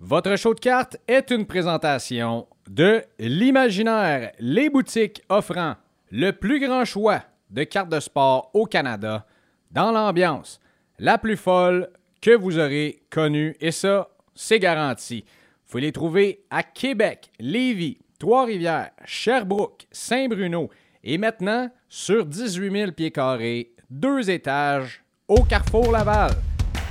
[0.00, 5.74] Votre show de cartes est une présentation de l'Imaginaire, les boutiques offrant
[6.12, 9.26] le plus grand choix de cartes de sport au Canada,
[9.72, 10.60] dans l'ambiance
[11.00, 11.90] la plus folle
[12.20, 13.56] que vous aurez connue.
[13.60, 15.24] Et ça, c'est garanti.
[15.66, 20.70] Vous pouvez les trouver à Québec, Lévis, Trois-Rivières, Sherbrooke, Saint-Bruno
[21.02, 26.30] et maintenant sur 18 000 pieds carrés, deux étages au Carrefour Laval.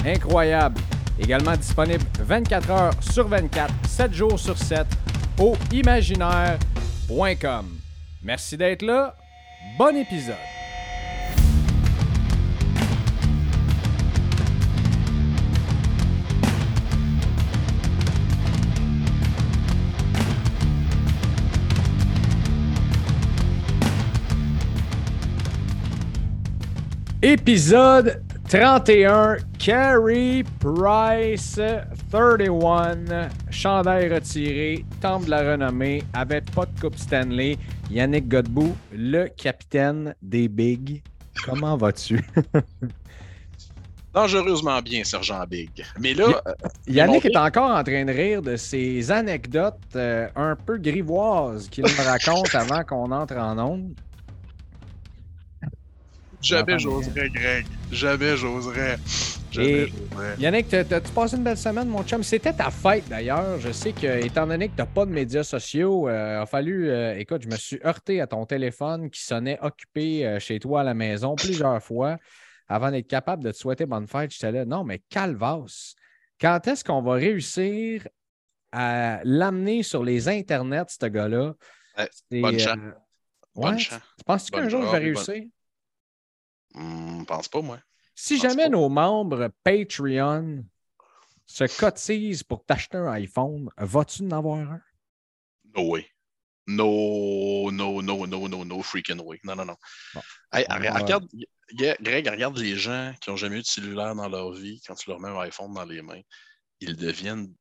[0.05, 0.81] Incroyable.
[1.19, 4.85] Également disponible 24 heures sur 24, 7 jours sur 7
[5.39, 7.65] au imaginaire.com.
[8.23, 9.15] Merci d'être là.
[9.77, 10.35] Bon épisode.
[27.23, 31.59] Épisode 31, Carey Price
[32.09, 37.57] 31, chandail retiré, temple de la renommée, avec pas de coupe Stanley.
[37.91, 41.03] Yannick Godbout, le capitaine des Bigs.
[41.43, 42.25] Comment vas-tu?
[44.13, 45.69] Dangereusement bien, Sergent Big.
[45.99, 46.41] Mais là.
[46.47, 46.53] euh,
[46.87, 51.83] Yannick est encore en train de rire de ses anecdotes euh, un peu grivoises qu'il
[51.83, 53.93] me raconte avant qu'on entre en onde.
[56.41, 57.65] Jamais j'oserais, Greg.
[57.91, 58.97] Jamais j'oserais.
[59.51, 60.35] Jamais Et- j'oserais.
[60.39, 62.21] Yannick, t'as- t'as-tu passé une belle semaine, mon chum?
[62.23, 63.59] C'était ta fête d'ailleurs.
[63.59, 66.89] Je sais que, étant donné que t'as pas de médias sociaux, euh, a fallu.
[66.89, 70.81] euh, écoute, je me suis heurté à ton téléphone qui sonnait occupé euh, chez toi
[70.81, 72.17] à la maison plusieurs fois
[72.67, 74.31] avant d'être capable de te souhaiter bonne fête.
[74.31, 75.95] J'étais là, non, mais calvas.
[76.39, 78.07] Quand est-ce qu'on va réussir
[78.71, 81.53] à l'amener sur les internets, ce gars-là?
[81.97, 82.77] Ouais, C'est, bonne chance.
[82.77, 82.91] euh,
[83.55, 83.99] Bonne chance.
[84.19, 85.49] tu penses-tu qu'un Bonne jour il chance, va oui, bonne-
[86.77, 87.19] réussir?
[87.19, 87.79] Hmm, pense pas, moi.
[88.15, 88.69] Si jamais pas.
[88.69, 90.65] nos membres Patreon
[91.45, 94.81] se cotisent pour t'acheter un iPhone, vas-tu en avoir un?
[95.75, 96.07] No way.
[96.67, 99.39] No, no, no, no, no, no freaking way.
[99.43, 99.77] Non, non, non.
[100.13, 100.21] Bon.
[100.51, 101.27] Hey, regarde,
[101.73, 105.09] Greg, regarde les gens qui n'ont jamais eu de cellulaire dans leur vie, quand tu
[105.09, 106.21] leur mets un iPhone dans les mains,
[106.81, 107.53] ils deviennent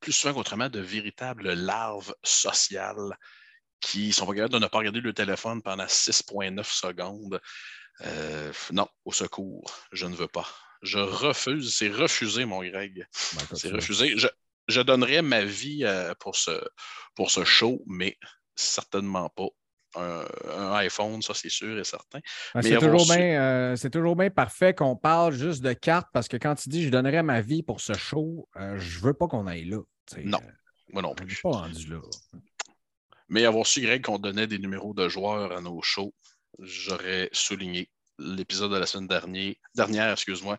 [0.00, 3.16] plus souvent qu'autrement de véritables larves sociales
[3.80, 7.40] qui sont pas capables de ne pas regarder le téléphone pendant 6,9 secondes.
[8.02, 10.46] Euh, non, au secours, je ne veux pas.
[10.82, 13.06] Je refuse, c'est refusé, mon Greg.
[13.34, 14.16] Ben, C'est refusé.
[14.16, 14.28] Je,
[14.68, 16.52] je donnerais ma vie euh, pour, ce,
[17.16, 18.16] pour ce show, mais
[18.54, 19.48] certainement pas
[19.96, 22.20] un, un iPhone, ça c'est sûr et certain.
[22.54, 26.36] Ben, c'est, toujours su- euh, toujours bien parfait qu'on parle juste de cartes parce que
[26.36, 29.46] quand tu dis je donnerais ma vie pour ce show, euh, je veux pas qu'on
[29.46, 29.78] aille là.
[30.24, 30.50] Non, Euh,
[30.92, 31.40] Moi non on n'est plus.
[31.42, 32.00] pas rendu là.
[33.30, 36.14] Mais avoir su, Greg, qu'on donnait des numéros de joueurs à nos shows,
[36.58, 40.58] j'aurais souligné l'épisode de la semaine dernière, dernière excuse-moi,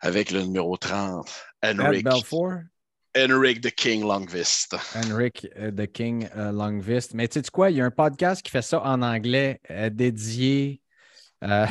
[0.00, 1.26] avec le numéro 30,
[1.62, 2.06] Ed Henrik,
[3.16, 4.76] Henrik the King Longvist.
[4.94, 7.14] Henrik euh, The King euh, Longvist.
[7.14, 9.90] Mais tu sais quoi, il y a un podcast qui fait ça en anglais euh,
[9.90, 10.80] dédié.
[11.44, 11.66] euh,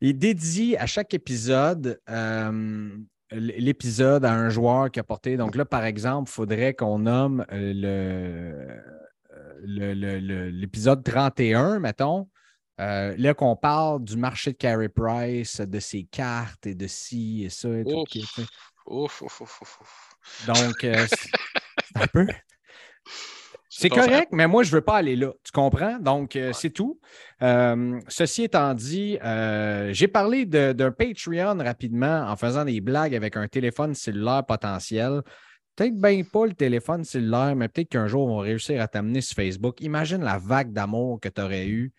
[0.00, 2.96] il dédie à chaque épisode euh,
[3.32, 5.36] l'épisode à un joueur qui a porté.
[5.36, 8.76] Donc là, par exemple, il faudrait qu'on nomme le, euh,
[9.30, 12.28] le- le- le- l'épisode 31, mettons.
[12.80, 17.44] Euh, là, qu'on parle du marché de Carey Price, de ses cartes et de ci
[17.44, 17.70] et ça.
[17.70, 18.08] Et tout, Ouf.
[18.08, 18.46] qui- tu sais.
[18.86, 20.16] Ouf, ouf, ouf, ouf, ouf.
[20.46, 22.26] Donc, euh, c'est un peu.
[23.68, 25.32] C'est correct, mais moi, je ne veux pas aller là.
[25.42, 25.98] Tu comprends?
[25.98, 26.98] Donc, euh, c'est tout.
[27.42, 33.36] Euh, ceci étant dit, euh, j'ai parlé d'un Patreon rapidement en faisant des blagues avec
[33.36, 35.22] un téléphone cellulaire potentiel.
[35.76, 39.20] Peut-être bien pas le téléphone cellulaire, mais peut-être qu'un jour, on va réussir à t'amener
[39.20, 39.82] sur Facebook.
[39.82, 41.92] Imagine la vague d'amour que tu aurais eu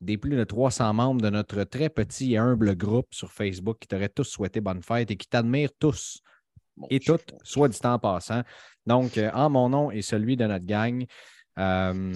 [0.00, 3.88] des plus de 300 membres de notre très petit et humble groupe sur Facebook qui
[3.88, 6.22] t'auraient tous souhaité bonne fête et qui t'admirent tous
[6.90, 8.42] et toutes, soit dit en passant.
[8.86, 11.04] Donc, euh, en mon nom et celui de notre gang,
[11.58, 12.12] euh,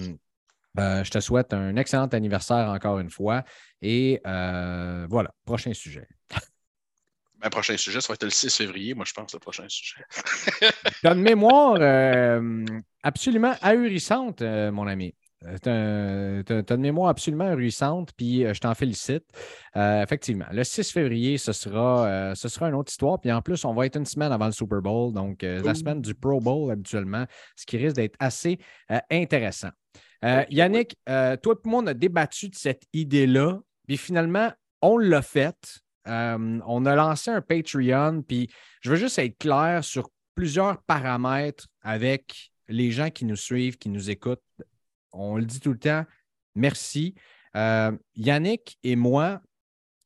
[0.79, 3.43] euh, je te souhaite un excellent anniversaire encore une fois.
[3.81, 6.07] Et voilà, prochain sujet.
[7.41, 10.01] Ben, prochain sujet, ça va être le 6 février, moi, je pense, le prochain sujet.
[11.01, 12.65] Tu as une mémoire euh,
[13.03, 15.13] absolument ahurissante, euh, mon ami.
[15.61, 19.23] Tu as, une mémoire absolument ahurissante, puis euh, je t'en félicite.
[19.75, 23.19] Euh, effectivement, le 6 février, ce sera, euh, ce sera une autre histoire.
[23.19, 25.75] Puis en plus, on va être une semaine avant le Super Bowl, donc euh, la
[25.75, 27.25] semaine du Pro Bowl habituellement,
[27.55, 28.57] ce qui risque d'être assez
[28.91, 29.69] euh, intéressant.
[30.25, 34.51] Euh, Yannick, euh, toi et moi, on a débattu de cette idée-là, puis finalement,
[34.81, 35.81] on l'a fait.
[36.07, 38.49] Euh, on a lancé un Patreon, puis
[38.81, 43.89] je veux juste être clair sur plusieurs paramètres avec les gens qui nous suivent, qui
[43.89, 44.43] nous écoutent.
[45.11, 46.05] On le dit tout le temps,
[46.55, 47.15] merci.
[47.55, 49.41] Euh, Yannick et moi,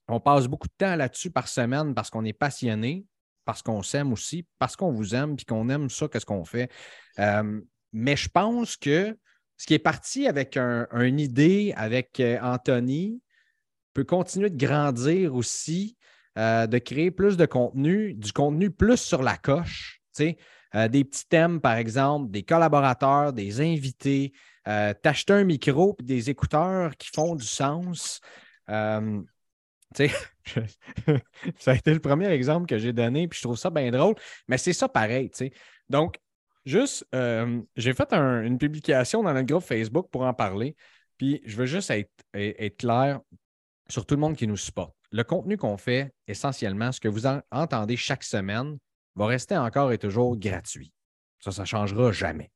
[0.08, 3.06] on passe beaucoup de temps là-dessus par semaine parce qu'on est passionnés
[3.46, 6.70] parce qu'on s'aime aussi, parce qu'on vous aime, puis qu'on aime ça, qu'est-ce qu'on fait.
[7.20, 7.60] Euh,
[7.92, 9.18] mais je pense que
[9.58, 13.22] ce qui est parti avec une idée avec Anthony
[13.94, 15.98] peut continuer de grandir aussi,
[16.38, 20.02] euh, de créer plus de contenu, du contenu plus sur la coche.
[20.18, 24.32] des petits thèmes, par exemple, des collaborateurs, des invités,
[24.64, 28.22] t'acheter un micro et des écouteurs qui font du sens.
[31.58, 34.16] ça a été le premier exemple que j'ai donné, puis je trouve ça bien drôle,
[34.48, 35.30] mais c'est ça pareil.
[35.90, 36.18] Donc,
[36.66, 40.76] juste, euh, j'ai fait une publication dans notre groupe Facebook pour en parler,
[41.18, 43.20] puis je veux juste être, clair
[43.92, 44.96] sur tout le monde qui nous supporte.
[45.12, 48.78] Le contenu qu'on fait, essentiellement, ce que vous entendez chaque semaine,
[49.16, 50.94] va rester encore et toujours gratuit.
[51.40, 52.52] Ça, ça ne changera jamais.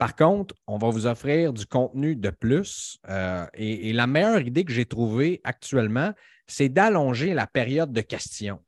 [0.00, 2.98] Par contre, on va vous offrir du contenu de plus.
[3.08, 6.12] Euh, et, la meilleure idée que j'ai trouvée actuellement,
[6.46, 8.60] c'est d'allonger la période de questions.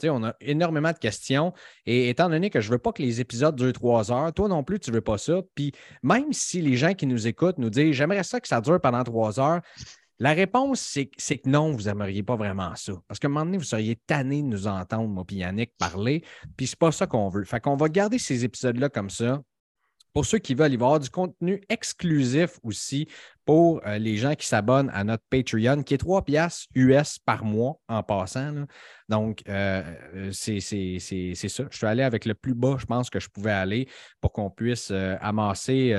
[0.00, 1.52] sais, on a énormément de questions.
[1.84, 4.48] Et étant donné que je ne veux pas que les épisodes durent trois heures, toi
[4.48, 5.42] non plus, tu ne veux pas ça.
[5.54, 5.72] Puis
[6.02, 9.04] même si les gens qui nous écoutent nous disent J'aimerais ça que ça dure pendant
[9.04, 9.60] trois heures,
[10.20, 11.06] la réponse, c'est
[11.38, 12.92] que non, vous n'aimeriez pas vraiment ça.
[13.06, 16.24] Parce qu'à un moment donné, vous seriez tanné de nous entendre, moi et Yannick, parler.
[16.56, 17.44] Puis c'est pas ça qu'on veut.
[17.44, 19.40] Fait qu'on va garder ces épisodes-là comme ça.
[20.14, 23.06] Pour ceux qui veulent, y avoir du contenu exclusif aussi
[23.44, 27.44] pour euh, les gens qui s'abonnent à notre Patreon, qui est 3 piastres US par
[27.44, 28.64] mois en passant.
[29.08, 29.82] Donc, euh,
[30.14, 31.64] euh, c'est ça.
[31.70, 33.88] Je suis allé avec le plus bas, je pense, que je pouvais aller
[34.20, 35.90] pour qu'on puisse amasser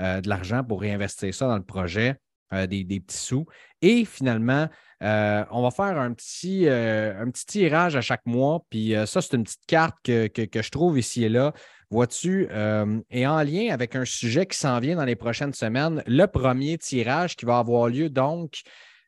[0.00, 2.16] de l'argent pour réinvestir ça dans le projet,
[2.52, 3.46] des, petits sous.
[3.82, 4.68] Et finalement,
[5.00, 8.64] on va faire un petit, un petit tirage à chaque mois.
[8.70, 11.52] Puis ça, c'est une petite carte que, que, je trouve ici et là
[11.90, 16.02] vois-tu, euh, et en lien avec un sujet qui s'en vient dans les prochaines semaines,
[16.06, 18.60] le premier tirage qui va avoir lieu donc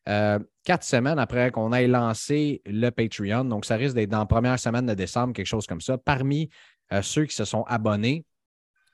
[0.08, 3.44] euh, quatre semaines après qu'on ait lancé le Patreon.
[3.44, 5.98] Donc, ça risque d'être dans la première semaine de décembre, quelque chose comme ça.
[5.98, 6.48] Parmi
[6.92, 8.24] euh, ceux qui se sont abonnés,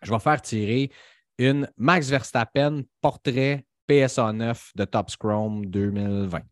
[0.03, 0.91] je vais faire tirer
[1.39, 6.43] une Max Verstappen portrait PSA 9 de Top Chrome 2020.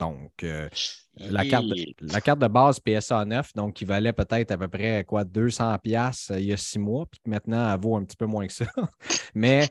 [0.00, 0.68] Donc, euh,
[1.16, 4.68] la, carte de, la carte de base PSA 9, donc qui valait peut-être à peu
[4.68, 8.16] près quoi, 200 pièces il y a six mois, puis maintenant, elle vaut un petit
[8.16, 8.64] peu moins que ça.
[9.34, 9.68] Mais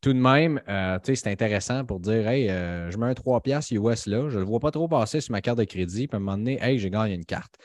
[0.00, 3.72] tout de même, euh, c'est intéressant pour dire, hey, euh, je mets un 3 pièces
[3.72, 6.14] US là, je ne le vois pas trop passer sur ma carte de crédit, puis
[6.14, 7.56] à un moment donné, hey, j'ai gagné une carte.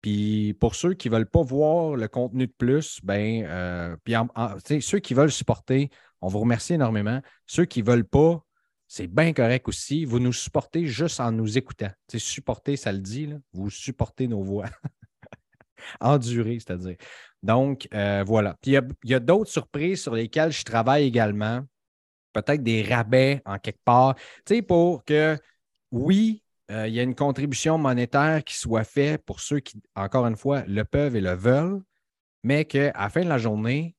[0.00, 4.14] Puis pour ceux qui ne veulent pas voir le contenu de plus, ben, puis
[4.80, 7.20] ceux qui veulent supporter, on vous remercie énormément.
[7.46, 8.44] Ceux qui ne veulent pas,
[8.92, 10.04] c'est bien correct aussi.
[10.04, 11.90] Vous nous supportez juste en nous écoutant.
[12.08, 13.36] C'est supporter, ça le dit, là.
[13.52, 14.66] vous supportez nos voix.
[16.00, 16.96] Endurer, c'est-à-dire.
[17.42, 18.56] Donc, euh, voilà.
[18.60, 21.62] Puis il y a, d'autres surprises sur lesquelles je travaille également.
[22.32, 24.16] Peut-être des rabais en quelque part.
[24.44, 25.38] Tu sais, pour que,
[25.90, 30.26] oui, euh, il y a une contribution monétaire qui soit faite pour ceux qui, encore
[30.26, 31.82] une fois, le peuvent et le veulent,
[32.42, 33.96] mais qu'à la fin de la journée,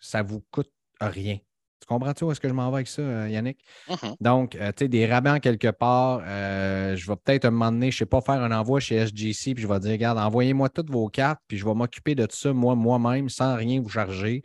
[0.00, 1.38] ça ne vous coûte rien.
[1.84, 3.58] Tu comprends-tu où est-ce que je m'en vais avec ça, euh, Yannick?
[3.88, 4.16] Mm-hmm.
[4.20, 6.22] Donc, euh, tu sais, des rabais en quelque part.
[6.24, 8.96] Euh, je vais peut-être un moment donné, je ne sais pas, faire un envoi chez
[8.96, 12.24] SGC, puis je vais dire, regarde, envoyez-moi toutes vos cartes, puis je vais m'occuper de
[12.24, 14.42] tout ça, moi, moi-même, sans rien vous charger.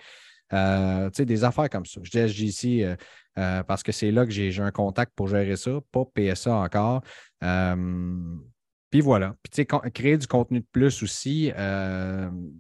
[0.50, 0.58] Tu
[1.14, 2.02] sais, des affaires comme ça.
[2.04, 2.96] Je dis SGC
[3.36, 7.02] parce que c'est là que j'ai un contact pour gérer ça, pas PSA encore.
[8.92, 9.36] Puis voilà.
[9.44, 11.52] Puis, tu sais, créer du contenu de plus aussi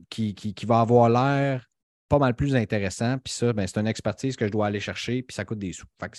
[0.10, 1.69] qui, qui, va avoir l'air
[2.10, 3.17] pas mal plus intéressant.
[3.19, 5.72] Puis ça, ben, c'est une expertise que je dois aller chercher, puis ça coûte des
[5.72, 5.86] sous.
[6.01, 6.17] Fait que,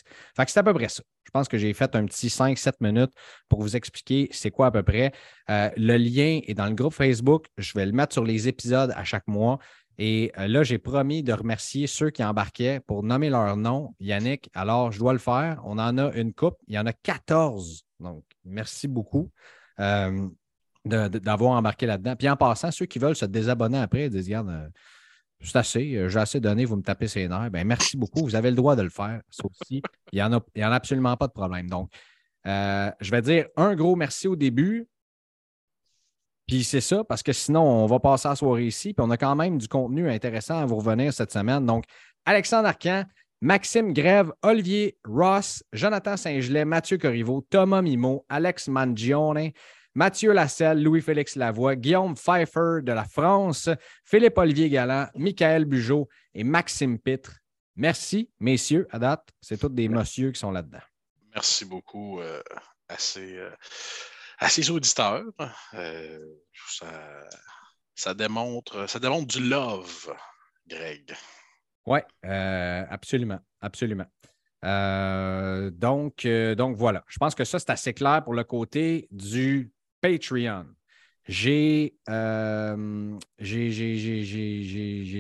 [0.51, 1.03] c'est à peu près ça.
[1.25, 3.13] Je pense que j'ai fait un petit 5-7 minutes
[3.49, 5.13] pour vous expliquer c'est quoi à peu près.
[5.51, 7.47] Euh, le lien est dans le groupe Facebook.
[7.59, 9.59] Je vais le mettre sur les épisodes à chaque mois.
[10.03, 14.49] Et euh, là, j'ai promis de remercier ceux qui embarquaient pour nommer leur nom, Yannick.
[14.55, 15.61] Alors, je dois le faire.
[15.65, 16.57] On en a une coupe.
[16.69, 17.85] Il y en a 14.
[18.01, 19.31] Donc, merci beaucoup.
[19.79, 20.27] Euh,
[20.87, 22.17] d'avoir embarqué là-dedans.
[22.17, 24.73] Puis en passant, ceux qui veulent se désabonner après, ils disent, regarde,
[25.43, 27.51] c'est assez, euh, j'ai assez donné, vous me tapez ses nerfs.
[27.51, 29.21] Ben, merci beaucoup, vous avez le droit de le faire.
[29.29, 31.69] Ça aussi, il n'y en, a, en a absolument pas de problème.
[31.69, 31.91] Donc,
[32.47, 34.89] euh, je vais dire un gros merci au début.
[36.51, 38.93] Puis c'est ça, parce que sinon, on va passer la soirée ici.
[38.93, 41.65] Puis on a quand même du contenu intéressant à vous revenir cette semaine.
[41.65, 41.85] Donc,
[42.25, 43.05] Alexandre Arcan,
[43.41, 49.53] Maxime Grève, Olivier Ross, Jonathan Saint-Gelais, Mathieu Corriveau, Thomas Mimo, Alex Mangione,
[49.95, 53.71] Mathieu Lasselle, Louis-Félix Lavoie, Guillaume Pfeiffer de la France,
[54.03, 57.37] Philippe-Olivier Galland, Michael Bugeaud et Maxime Pitre.
[57.77, 59.29] Merci, messieurs, à date.
[59.41, 60.83] C'est tous des messieurs qui sont là-dedans.
[61.33, 62.43] Merci beaucoup euh,
[64.41, 65.25] à, ces, auditeurs.
[65.75, 66.19] Euh,
[67.95, 70.13] ça, démontre, ça démontre du love,
[70.67, 71.15] Greg.
[71.87, 74.07] Oui, euh, absolument, absolument.
[74.63, 80.67] donc, donc voilà, je pense que ça, c'est assez clair pour le côté du Patreon.
[82.09, 83.69] Euh, j'ai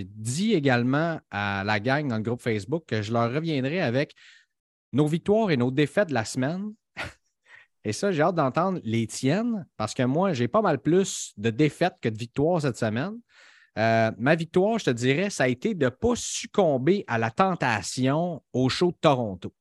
[0.05, 4.15] dit également à la gang dans le groupe Facebook que je leur reviendrai avec
[4.93, 6.75] nos victoires et nos défaites de la semaine.
[7.85, 11.51] Et ça, j'ai hâte d'entendre les tiennes parce que moi, j'ai pas mal plus de
[11.51, 13.15] défaites que de victoires cette semaine.
[13.79, 17.31] Euh, ma victoire, je te dirais, ça a été de ne pas succomber à la
[17.31, 19.55] tentation au show de Toronto.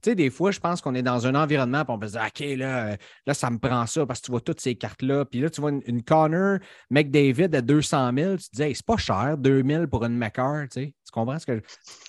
[0.00, 2.12] Tu sais, des fois, je pense qu'on est dans un environnement, puis on peut se
[2.12, 2.96] dire, OK, là, euh,
[3.26, 5.24] là, ça me prend ça parce que tu vois toutes ces cartes-là.
[5.24, 8.86] Puis là, tu vois une, une Connor McDavid à 200 000, tu te dis, c'est
[8.86, 10.68] pas cher, 2 000 pour une McCarr.
[10.72, 11.62] Tu, comprends ce que je-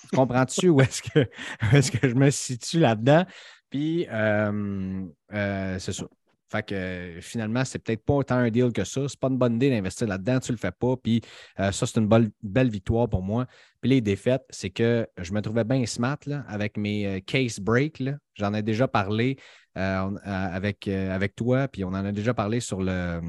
[0.08, 3.24] tu comprends-tu où est-ce que, où est-ce que je me situe là-dedans?
[3.70, 6.04] Puis, euh, euh, c'est ça.
[6.50, 9.08] Fait que finalement, c'est peut-être pas autant un deal que ça.
[9.08, 10.96] C'est pas une bonne idée d'investir là-dedans, tu le fais pas.
[10.96, 11.20] Puis
[11.60, 13.46] euh, ça, c'est une belle, belle victoire pour moi.
[13.80, 18.00] Puis les défaites, c'est que je me trouvais bien smart là, avec mes case breaks.
[18.00, 18.14] là.
[18.34, 19.38] J'en ai déjà parlé
[19.74, 23.20] avec, avec toi, puis on en a déjà parlé sur le,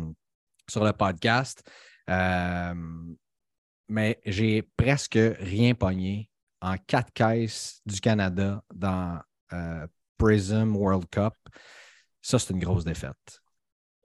[0.67, 1.61] sur le podcast.
[3.87, 9.21] Mais j'ai presque rien pogné en quatre caisses du Canada dans
[10.21, 11.33] Prism World Cup.
[12.21, 13.41] Ça, c'est une grosse défaite.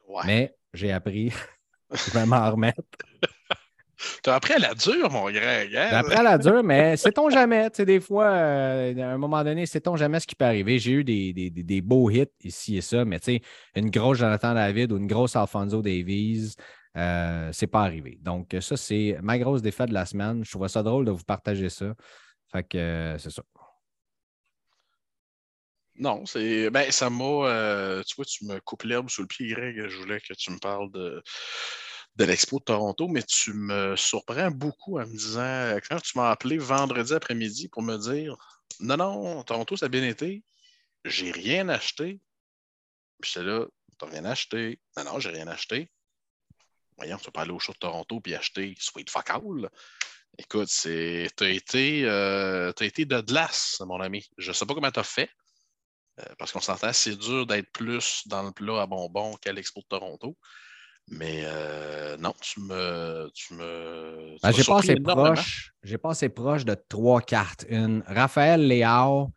[0.09, 0.23] Ouais.
[0.27, 1.33] Mais j'ai appris.
[1.93, 2.81] je vais m'en remettre.
[4.23, 5.75] T'as appris à la dure, mon Greg.
[5.75, 5.89] hein?
[5.93, 7.71] Après la dure, mais sait-on jamais?
[7.71, 10.79] Tu sais, des fois, euh, à un moment donné, sait-on jamais ce qui peut arriver?
[10.79, 13.41] J'ai eu des, des- des- des beaux hits ici et ça, mais tu sais,
[13.75, 16.55] une grosse Jonathan David ou une grosse Alfonso Davies,
[16.97, 18.19] euh, c'est pas arrivé.
[18.21, 20.45] Donc, ça, c'est ma grosse défaite de la semaine.
[20.45, 21.95] Je trouvais ça drôle de vous partager ça.
[22.53, 23.43] Fait que euh, c'est ça.
[25.99, 26.71] Non, c'est.
[26.71, 27.25] Ben, ça m'a.
[27.25, 29.89] euh, tu vois, tu me coupes l'herbe sous le pied, Greg.
[29.89, 31.23] Je voulais que tu me parles de,
[32.17, 35.79] de l'Expo de Toronto, mais tu me surprends beaucoup en me disant.
[35.89, 38.37] Quand tu m'as appelé vendredi après-midi pour me dire
[38.81, 40.45] Non, non, Toronto, ça a bien été.
[41.05, 42.21] J'ai rien acheté.
[43.21, 43.67] Puis j'étais là,
[43.99, 44.79] t'as rien acheté.
[44.97, 45.91] Non, non, j'ai rien acheté.
[46.99, 49.31] Voyons, tu vas pas aller au show de Toronto puis acheter Sweet Fuck.
[50.39, 51.29] Écoute, c'est.
[51.37, 54.27] T'as été, euh, t'as été de glace, mon ami.
[54.37, 55.31] Je sais pas comment t'as fait.
[56.19, 59.81] Euh, parce qu'on s'entend, c'est dur d'être plus dans le plat à bonbons qu'à l'Expo
[59.81, 60.37] de Toronto.
[61.09, 63.31] Mais euh, non, tu me.
[63.33, 65.73] Tu me Ben, j'ai passé proche.
[65.83, 67.65] J'ai passé proche de trois cartes.
[67.69, 69.33] Une Raphaël Léao,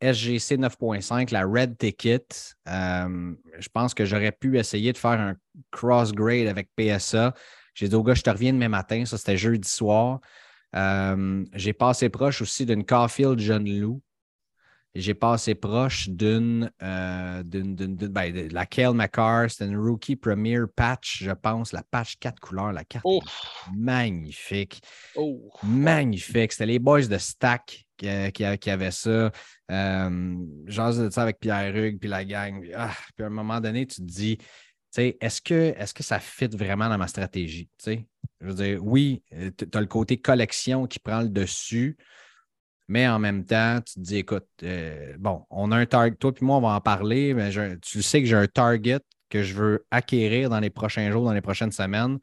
[0.00, 2.26] SGC 9.5, la Red Ticket.
[2.68, 5.34] Euh, je pense que j'aurais pu essayer de faire un
[5.72, 7.34] cross-grade avec PSA.
[7.74, 9.04] J'ai dit au gars, je te reviens demain matin.
[9.04, 10.20] Ça, c'était jeudi soir.
[10.76, 14.00] Euh, j'ai passé proche aussi d'une Caulfield John Lou.
[15.00, 19.50] J'ai passé proche d'une, euh, d'une, d'une- d'une- ben, de la Kale McCarr.
[19.50, 21.72] C'était une Rookie Premier Patch, je pense.
[21.72, 22.72] La patch 4 couleurs.
[22.72, 23.20] La carte Oh,
[23.76, 24.80] magnifique.
[25.16, 25.50] oh.
[25.62, 26.52] Magnifique.
[26.52, 29.30] C'était les boys de Stack qui, euh, qui, qui avaient ça.
[29.70, 30.36] Euh,
[30.66, 32.60] J'en de ça avec Pierre Hug puis la gang.
[32.60, 34.44] Puis, ah, puis à un moment donné, tu te dis, tu
[34.90, 37.66] sais, est-ce que, est que ça fit vraiment dans ma stratégie?
[37.78, 38.06] Tu sais?
[38.40, 41.96] Je veux dire, oui, tu as le côté collection qui prend le dessus,
[42.88, 46.32] mais en même temps, tu te dis, écoute, euh, bon, on a un target, toi
[46.34, 49.42] puis moi, on va en parler, mais un- tu sais que j'ai un target que
[49.42, 52.18] je veux acquérir dans les prochains jours, dans les prochaines semaines.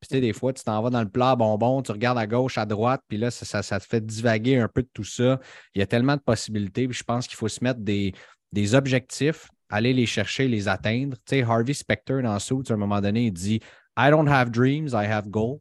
[0.00, 2.18] Puis, tu sais, des fois, tu t'en vas dans le plat à bonbons, tu regardes
[2.18, 4.88] à gauche, à droite, puis là, ça, ça- ça te fait divaguer un peu de
[4.92, 5.40] tout ça.
[5.74, 8.12] Il y a tellement de possibilités, puis je pense qu'il faut se mettre des,
[8.52, 11.16] des objectifs, aller les chercher, les atteindre.
[11.24, 13.60] Tu sais, Harvey Specter, dans Suits, à un moment donné, il dit
[13.98, 15.60] I don't have dreams, I have goals.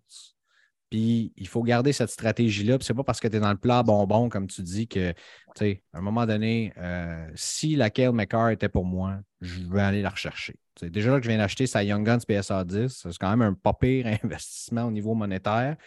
[0.96, 2.78] Il faut garder cette stratégie-là.
[2.78, 4.88] Puis c'est pas parce que tu es dans le plat à bonbons, comme tu dis,
[4.88, 5.18] que, tu
[5.56, 9.82] sais, à un moment donné, euh, si la Kale McCarr était pour moi, je vais
[9.82, 10.56] aller la rechercher.
[10.82, 13.54] Déjà là que je viens d'acheter sa Young Guns PSA 10, c'est quand même un
[13.54, 15.78] pas pire investissement au niveau monétaire.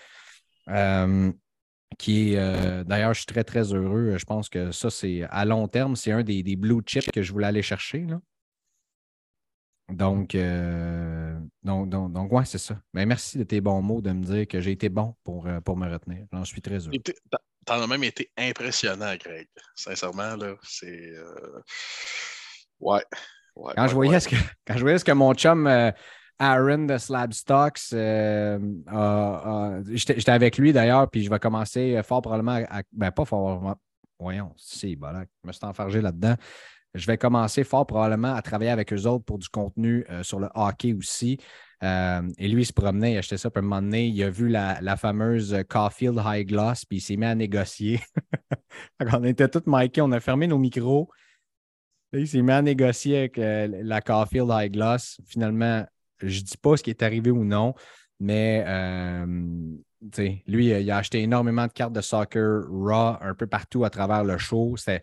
[0.68, 1.32] Euh,
[1.96, 4.16] qui est, euh, d'ailleurs, je suis très, très heureux.
[4.18, 7.22] Je pense que ça, c'est à long terme, c'est un des, des blue chips que
[7.22, 8.00] je voulais aller chercher.
[8.00, 8.20] Là.
[9.88, 12.78] Donc, euh, donc, donc, donc, ouais, c'est ça.
[12.92, 15.61] Mais merci de tes bons mots de me dire que j'ai été bon pour, euh,
[15.61, 16.26] pour me retenir.
[16.33, 16.92] J'en suis très heureux.
[17.64, 19.47] T'en- as même été impressionnant, Greg.
[19.75, 21.12] Sincèrement, là, c'est.
[21.14, 21.61] euh,
[22.80, 23.02] Ouais.
[23.57, 23.73] ouais.
[23.76, 24.21] Quand, ouais, je voyais ouais.
[24.21, 25.90] ce que, quand je voyais ce que mon chum euh,
[26.38, 31.97] Aaron de Slab Stocks, euh, a- a- j'étais avec lui d'ailleurs, puis je vais commencer
[31.97, 32.83] euh, fort probablement à.
[32.92, 33.76] Ben, pas fort.
[34.21, 36.35] Voyons, c'est bon, je me suis enfargé là-dedans.
[36.95, 40.40] Je vais commencer fort probablement à travailler avec eux autres pour du contenu euh, sur
[40.40, 41.38] le hockey aussi.
[41.83, 44.23] Euh, et lui, il se promenait, il achetait ça, puis à un moment donné, il
[44.23, 48.00] a vu la, fameuse Caulfield High Gloss, puis il s'est mis à négocier.
[49.00, 51.09] on était tous mikés, on a fermé nos micros.
[52.12, 55.21] Il s'est mis à négocier avec euh, la Caulfield High Gloss.
[55.26, 55.87] Finalement,
[56.21, 57.75] je ne dis pas ce qui est arrivé ou non,
[58.18, 58.64] mais
[60.47, 64.25] lui, il a acheté énormément de cartes de soccer Raw un peu partout à travers
[64.25, 64.76] le show.
[64.76, 65.02] C'était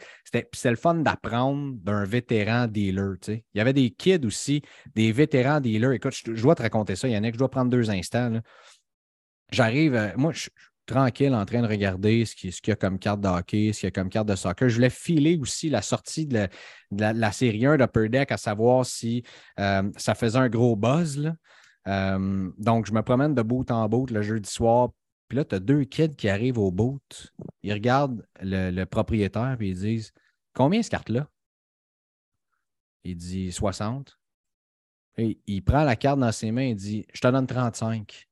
[0.69, 3.15] le fun d'apprendre d'un vétéran dealer.
[3.27, 4.61] Il y avait des kids aussi,
[4.95, 5.91] des vétérans dealers.
[5.91, 7.33] Écoute, je, dois te raconter ça, Yannick.
[7.33, 8.41] Je dois prendre deux instants.
[9.51, 10.51] J'arrive, euh, moi, je suis
[10.85, 13.87] tranquille en train de regarder ce qu'il y a comme carte de hockey, ce qu'il
[13.87, 14.69] y a comme carte de soccer.
[14.69, 16.47] Je voulais filer aussi la sortie de
[16.91, 19.23] la, série 1 d'Upper Deck à savoir si
[19.59, 21.33] euh, ça faisait un gros buzz.
[21.87, 24.89] Euh, donc, je me promène de bout en bout le jeudi soir.
[25.27, 27.33] Puis là, tu as deux kids qui arrivent au boot.
[27.63, 30.11] Ils regardent le, propriétaire et ils disent
[30.53, 31.27] Combien ce carte-là?
[33.03, 34.17] Il dit 60.
[35.17, 38.27] Et il prend la carte dans ses mains et dit Je te donne 35.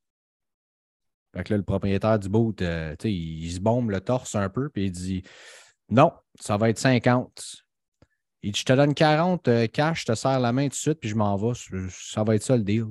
[1.36, 4.70] Fait que là, le propriétaire du boot, euh, il, se bombe le torse un peu,
[4.70, 5.24] puis il dit
[5.90, 7.64] Non, ça va être 50.
[8.44, 10.76] Il dit Je te donne 40 euh, cash, je te serre la main tout de
[10.76, 11.54] suite, puis je m'en vais.
[11.90, 12.86] Ça va être ça le deal.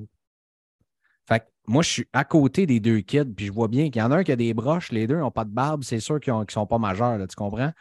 [1.66, 4.11] Moi, je suis à côté des deux kids, puis je vois bien qu'il y en
[4.11, 6.35] a un qui a des broches, les deux n'ont pas de barbe, c'est sûr qu'ils
[6.35, 7.73] ne sont pas majeurs, là, tu comprends?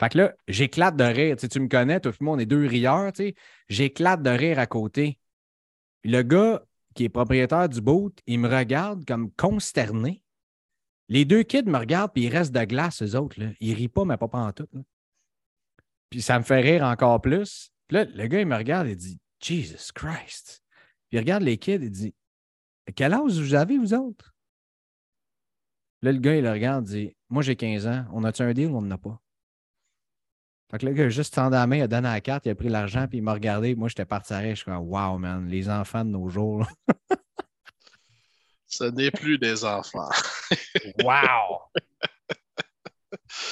[0.00, 1.36] Fait que là, j'éclate de rire.
[1.36, 3.34] Tu, me connais, toi moi, on est deux rieurs, tu sais.
[3.68, 5.18] J'éclate de rire à côté.
[6.02, 6.64] Le gars
[6.94, 10.24] qui est propriétaire du boat, il me regarde comme consterné.
[11.08, 13.38] Les deux kids me regardent, puis ils restent de glace, eux autres.
[13.38, 13.50] Là.
[13.60, 14.68] Ils rient pas, mais pas en tout.
[16.10, 17.70] Puis ça me fait rire encore plus.
[17.86, 20.64] Puis là, le gars, il me regarde et dit Jesus Christ.
[21.08, 22.14] Puis il regarde les kids et dit
[22.90, 24.34] quel âge vous avez, vous autres?
[26.02, 28.04] Là, le gars, il le regarde et dit Moi, j'ai 15 ans.
[28.12, 29.20] On a-tu un deal ou on n'en a pas?
[30.70, 32.54] Fait que le gars, juste tendu la main, il a donné la carte, il a
[32.54, 33.74] pris l'argent, puis il m'a regardé.
[33.74, 36.66] Moi, j'étais parti à Je suis comme Wow, man, les enfants de nos jours.
[38.66, 40.08] Ce n'est plus des enfants.
[41.04, 41.60] wow!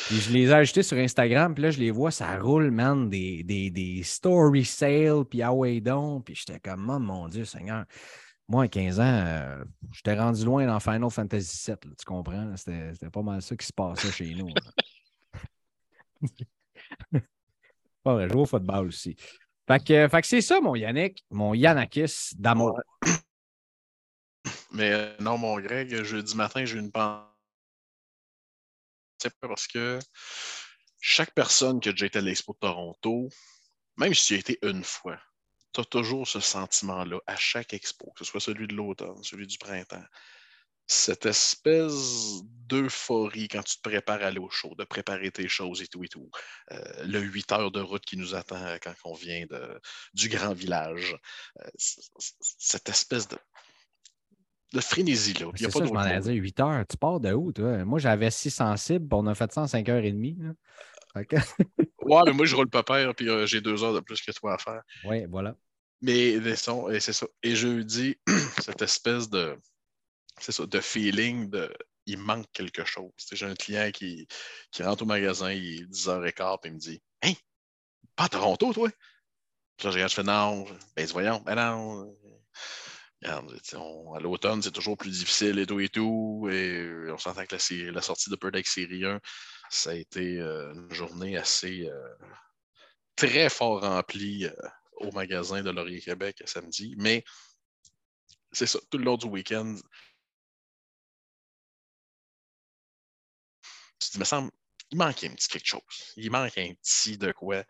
[0.06, 3.10] Puis je les ai achetés sur Instagram, puis là, je les vois, ça roule, man,
[3.10, 6.24] des, des, des story sales, puis ah ouais, donc.
[6.24, 7.84] Puis j'étais comme, oh, mon Dieu, Seigneur
[8.50, 12.56] moi, à 15 ans, euh, j'étais rendu loin dans Final Fantasy VII, tu comprends?
[12.56, 14.48] C'était pas mal ça qui se passait chez nous.
[18.04, 19.14] vrai, je joue au football aussi.
[19.68, 22.80] Fait que, c'est ça, mon Yannick, mon Yannakis d'amour.
[24.72, 27.22] Mais euh, non, mon Greg, jeudi matin, j'ai une pensée
[29.40, 30.00] parce que
[31.00, 33.28] chaque personne qui a déjà été à l'Expo de Toronto,
[33.96, 35.20] même si tu y été une fois,
[35.72, 39.46] tu as toujours ce sentiment-là à chaque expo, que ce soit celui de l'automne, celui
[39.46, 40.04] du printemps.
[40.86, 45.82] Cette espèce d'euphorie quand tu te prépares à aller au show, de préparer tes choses
[45.82, 46.28] et tout et tout.
[46.72, 49.80] Euh, le 8 heures de route qui nous attend quand on vient de,
[50.14, 51.16] du grand village.
[51.60, 53.38] Euh, cette espèce de,
[54.72, 55.46] de frénésie-là.
[55.54, 56.84] C'est ça, je m'en ai dit 8 heures.
[56.88, 57.84] Tu pars de où, toi?
[57.84, 59.68] Moi, j'avais 600 cibles, on a fait ça en
[61.14, 61.54] 5h30.
[62.02, 64.30] ouais, mais moi, je roule pas père, puis euh, j'ai deux heures de plus que
[64.32, 64.82] toi à faire.
[65.04, 65.56] Oui, voilà.
[66.02, 66.40] Mais
[67.00, 67.26] c'est ça.
[67.42, 68.16] Et je dis,
[68.60, 69.56] cette espèce de,
[70.38, 71.72] ça, de feeling de
[72.06, 73.10] il manque quelque chose.
[73.32, 74.26] J'ai un client qui,
[74.70, 77.36] qui rentre au magasin, il est 10h15, puis il me dit Hey,
[78.16, 78.88] pas à Toronto, toi?
[79.76, 82.16] Puis là, je regarde, je fais non, ben voyons, ben non.
[83.22, 86.48] à l'automne, c'est toujours plus difficile et tout et tout.
[86.50, 89.20] Et on s'entend que la, la sortie de Deck Série 1,
[89.70, 92.14] ça a été euh, une journée assez euh,
[93.16, 96.94] très fort remplie euh, au magasin de Laurier Québec samedi.
[96.98, 97.24] Mais
[98.52, 99.76] c'est ça, tout le long du week-end.
[104.14, 104.50] Il me semble,
[104.90, 105.82] il manque un petit quelque chose.
[106.16, 107.62] Il manque un petit de quoi.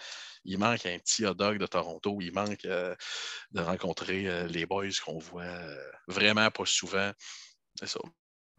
[0.44, 2.18] Il manque un petit hot dog de Toronto.
[2.22, 5.60] Il manque de rencontrer les boys qu'on voit
[6.08, 7.12] vraiment pas souvent.
[7.78, 8.00] C'est ça.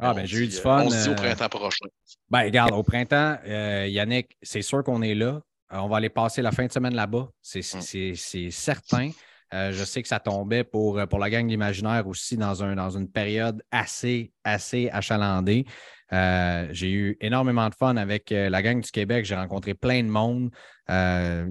[0.01, 0.83] Ah, ben, j'ai eu du euh, fun.
[0.83, 1.85] On se dit au euh, printemps prochain.
[2.29, 5.41] Ben, regarde, au printemps, euh, Yannick, c'est sûr qu'on est là.
[5.69, 7.29] on va aller passer la fin de semaine là-bas.
[7.41, 8.15] C'est mm.
[8.49, 9.11] certain.
[9.51, 13.09] je sais que ça tombait pour, pour la gang d'imaginaire aussi dans, un, dans une
[13.09, 15.65] période assez, assez achalandée.
[16.11, 19.25] J'ai eu énormément de fun avec la gang du Québec.
[19.25, 20.49] J'ai rencontré plein de monde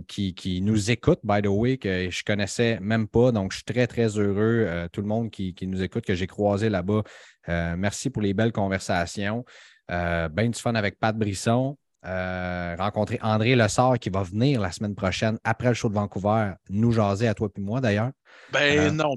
[0.07, 3.33] qui, qui, nous écoute, by the way, que je ne connaissais même pas.
[3.33, 4.89] Donc, je suis très, très heureux.
[4.93, 7.03] tout le monde qui, qui nous écoute, que j'ai croisé là-bas,
[7.49, 9.45] euh, merci pour les belles conversations.
[9.91, 11.77] Euh, ben du fun avec Pat Brisson.
[12.07, 16.53] Euh, rencontrer André Lessard qui va venir la semaine prochaine après le show de Vancouver,
[16.71, 18.11] nous jaser à toi et moi d'ailleurs.
[18.53, 19.17] Ben non.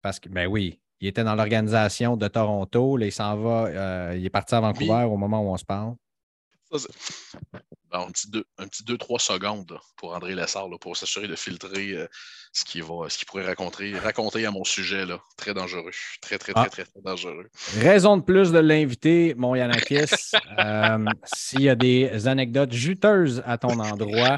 [0.00, 2.96] Parce que, ben oui, il était dans l'organisation de Toronto.
[2.96, 5.94] Là, il s'en va, il est parti à Vancouver au moment où on se parle
[7.92, 12.06] un petit 2-3 secondes pour André Lessard pour s'assurer de filtrer euh,
[12.52, 15.04] ce qu'il pourrait raconter, raconter à mon sujet.
[15.04, 15.20] Là.
[15.36, 15.90] Très dangereux.
[16.20, 16.68] Très, très, très, ah.
[16.68, 17.48] très, très, dangereux.
[17.78, 20.10] Raison de plus de l'inviter, mon Yanakis.
[20.58, 24.36] Euh, s'il y a des anecdotes juteuses à ton endroit,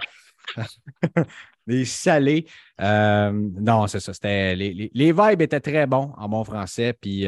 [1.66, 2.46] des salés.
[2.80, 4.12] Euh, non, c'est ça.
[4.12, 6.92] C'était, les, vibes étaient très bons en bon français.
[6.92, 7.26] Puis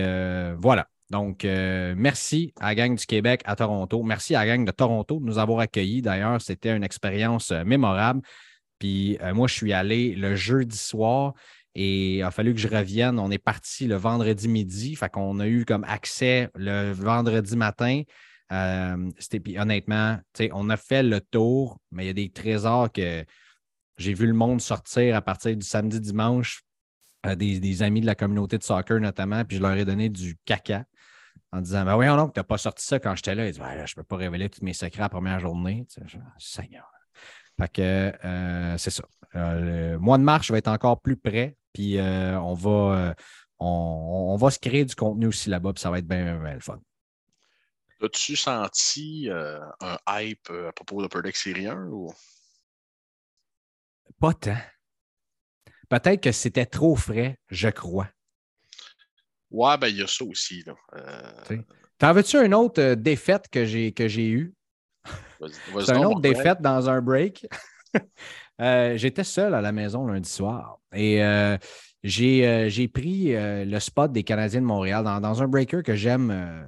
[0.58, 0.88] voilà.
[1.10, 4.02] Donc, euh, merci à la gang du Québec à Toronto.
[4.02, 6.02] Merci à la gang de Toronto de nous avoir accueillis.
[6.02, 8.22] D'ailleurs, c'était une expérience euh, mémorable.
[8.78, 11.34] Puis euh, moi, je suis allé le jeudi soir
[11.74, 13.18] et il a fallu que je revienne.
[13.18, 14.96] On est parti le vendredi midi.
[14.96, 18.02] Fait qu'on a eu comme accès le vendredi matin.
[19.18, 20.18] c'était puis honnêtement,
[20.52, 23.24] on a fait le tour, mais il y a des trésors que
[23.96, 26.62] j'ai vu le monde sortir à partir du samedi, dimanche.
[27.38, 30.36] Des, des, amis de la communauté de soccer notamment, puis je leur ai donné du
[30.44, 30.84] caca
[31.52, 33.46] en disant Ben voyons donc, tu n'as pas sorti ça quand j'étais là.
[33.46, 35.86] Il dit ben, Je ne peux pas révéler tous mes secrets la première journée.
[36.38, 36.90] Seigneur.
[37.58, 39.04] Fait que euh, c'est ça.
[39.36, 41.56] Euh, le mois de mars, je vais être encore plus près.
[41.72, 43.14] Puis euh, on, va,
[43.58, 45.72] on, va se créer du contenu aussi là-bas.
[45.72, 46.80] Puis ça va être bien, bien, le fun.
[48.02, 52.12] As-tu senti un hype à propos de Série 1 ou?
[54.20, 54.56] Pas tant.
[55.88, 58.08] Peut-être que c'était trop frais, je crois.
[59.50, 60.64] Ouais, ben il y a ça aussi.
[60.94, 61.62] Euh...
[61.98, 64.54] T'en veux-tu une autre euh, défaite que j'ai, que j'ai eue?
[65.80, 67.46] C'est une autre défaite dans un break.
[68.60, 71.20] Euh, j'étais seul à la maison lundi soir et
[72.04, 76.66] euh, j'ai, pris le spot des Canadiens de Montréal dans, un breaker que j'aime,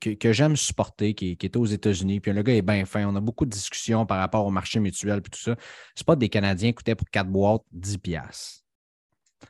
[0.00, 2.20] que, j'aime supporter, qui, qui, est aux États-Unis.
[2.20, 3.06] Puis le gars est bien fin.
[3.06, 5.52] On a beaucoup de discussions par rapport au marché mutuel et tout ça.
[5.52, 5.56] Le
[5.96, 8.62] spot des Canadiens coûtait pour quatre boîtes 10$.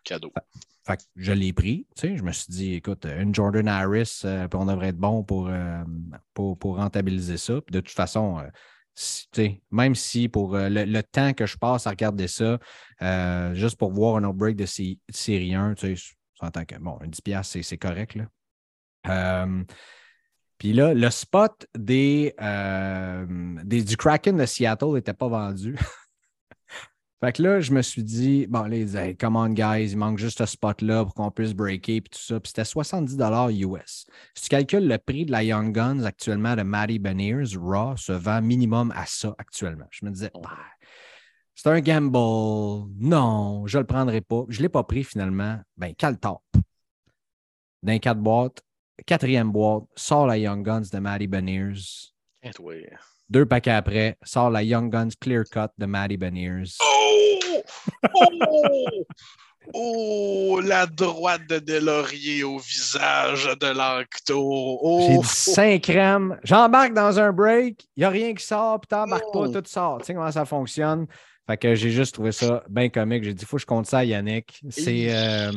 [0.05, 0.33] Cadeau.
[0.87, 1.87] Fait que je l'ai pris.
[1.97, 5.25] Tu sais, je me suis dit, écoute, une Jordan Harris, euh, on devrait être bon
[5.25, 5.83] pour, euh,
[6.35, 7.55] pour, rentabiliser ça.
[7.55, 8.41] de toute façon,
[9.39, 12.59] euh, même si pour le, temps que je passe à regarder ça,
[13.55, 16.15] juste pour voir un outbreak de série 1, tu sais,
[16.67, 18.17] que, bon, un 10$, c'est correct.
[18.17, 19.47] Là.
[20.59, 22.35] Puis là, le spot des,
[23.65, 25.77] des, du Kraken de Seattle n'était pas vendu.
[27.25, 30.19] Fait que là, je me suis dit, bon, ils disaient, come on, guys, il manque
[30.19, 32.39] juste ce spot-là pour qu'on puisse breaker, puis tout ça.
[32.39, 33.17] Puis c'était 70
[33.63, 34.05] US.
[34.35, 38.13] Si tu calcules le prix de la Young Guns actuellement de Maddie Beniers, Raw se
[38.13, 39.87] vend minimum à ça actuellement.
[39.91, 40.51] Je me disais, bah,
[41.55, 42.19] c'est un gamble.
[42.99, 44.45] Non, je ne le prendrai pas.
[44.51, 45.59] Je ne l'ai pas pris finalement.
[45.79, 46.43] Ben, quel top.
[47.83, 48.61] Dans quatre boîtes,
[49.07, 52.13] quatrième boîte, sort la Young Guns de Maddie Beniers.
[53.31, 56.77] Deux paquets après, sort la Young Guns Clear Cut de Maddie Beniers.
[56.83, 56.94] Oh!
[58.15, 59.05] Oh!
[59.75, 60.61] oh!
[60.63, 64.79] La droite de Delaurier au visage de l'Ancto.
[64.83, 65.07] Oh!
[65.09, 66.39] J'ai dit 5 crèmes.
[66.45, 69.49] J'embarque dans un break, il n'y a rien qui sort, puis t'embarques pas, oh!
[69.49, 69.99] tout sort.
[69.99, 71.07] Tu sais comment ça fonctionne?
[71.47, 73.25] Fait que j'ai juste trouvé ça bien comique.
[73.25, 74.63] J'ai dit, il faut que je compte ça à Yannick.
[74.71, 75.15] C'est.
[75.15, 75.53] Euh,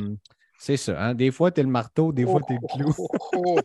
[0.59, 0.99] c'est ça.
[1.01, 1.13] Hein?
[1.13, 3.07] Des fois, tu es le marteau, des fois, tu es le clou.
[3.35, 3.59] Oh,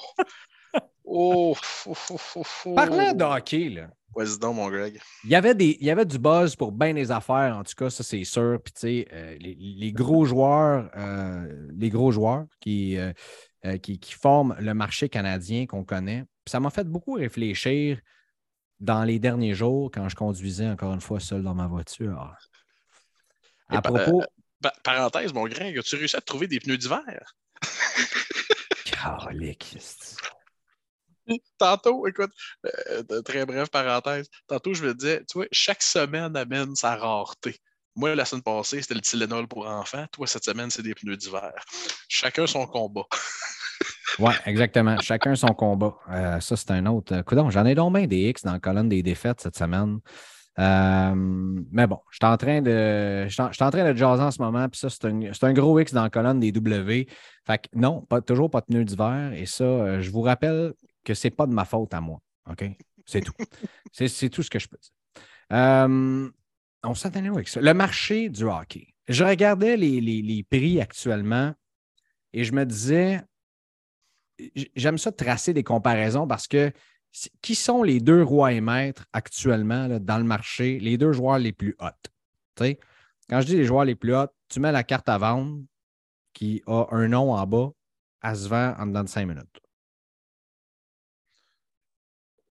[1.15, 1.55] Oh,
[2.75, 3.89] Parlant de hockey, là.
[4.53, 5.01] Mon Greg.
[5.25, 7.75] Il y, avait des, il y avait du buzz pour bien des affaires, en tout
[7.77, 8.59] cas, ça c'est sûr.
[8.63, 13.13] Puis, tu sais, euh, les, gros joueurs, euh, les gros joueurs qui, euh,
[13.79, 16.25] qui, qui, forment le marché canadien qu'on connaît.
[16.47, 18.01] ça m'a fait beaucoup réfléchir
[18.81, 22.35] dans les derniers jours quand je conduisais encore une fois seul dans ma voiture.
[23.69, 24.23] À propos.
[24.83, 27.35] parenthèse, mon Greg, as-tu réussi à trouver des pneus d'hiver?
[28.85, 29.79] Calique.
[31.59, 32.33] Tantôt, écoute,
[32.67, 37.57] euh, très brève parenthèse, tantôt je me disais, tu vois, chaque semaine amène sa rareté.
[37.95, 40.07] Moi, la semaine passée, c'était le Tylenol pour enfants.
[40.13, 41.53] Toi, cette semaine, c'est des pneus d'hiver.
[42.09, 43.05] Chacun son combat.
[44.19, 44.99] oui, exactement.
[45.01, 45.95] Chacun son combat.
[46.11, 47.19] Euh, ça, c'est un autre.
[47.19, 49.99] Écoute, j'en ai donc bien des X dans la colonne des défaites cette semaine.
[50.59, 53.27] Euh, mais bon, je suis en train de.
[53.27, 55.93] Je suis en train de jaser en ce moment, puis ça, c'est un, gros X
[55.93, 57.07] dans la colonne des W.
[57.47, 59.33] Fait que non, toujours pas de pneus d'hiver.
[59.35, 60.73] Et ça, je vous rappelle
[61.05, 62.21] que ce n'est pas de ma faute à moi.
[62.51, 62.65] OK?
[63.07, 63.33] C'est tout.
[63.93, 64.93] c'est tout ce que je peux dire.
[65.53, 66.31] Euh,
[66.83, 67.61] on s'entendait avec ça?
[67.61, 68.89] Le marché du hockey.
[69.09, 71.53] Je regardais les, prix actuellement
[72.33, 73.23] et je me disais,
[74.75, 76.73] j'aime ça tracer des comparaisons parce que
[77.43, 81.53] qui sont les deux rois et maîtres actuellement dans le marché, les deux joueurs les
[81.53, 82.67] plus hauts?
[83.29, 85.63] Quand je dis les joueurs les plus hauts, tu mets la carte à vendre
[86.33, 87.71] qui a un nom en bas,
[88.23, 89.62] à se vend en dedans de cinq minutes.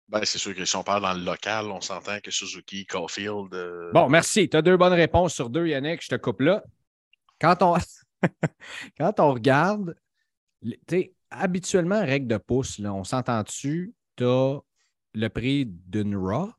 [0.08, 3.54] Ben, c'est sûr que si on parle dans le local, on s'entend que Suzuki, Caulfield.
[3.54, 4.48] Euh, bon, merci.
[4.48, 6.02] Tu as deux bonnes réponses sur deux, Yannick.
[6.02, 6.62] Je te coupe là.
[7.40, 7.76] Quand on,
[8.98, 9.94] Quand on regarde,
[11.30, 14.60] habituellement, règle de pouce, là, on s'entend-tu, tu as
[15.14, 16.52] le prix d'une RAW.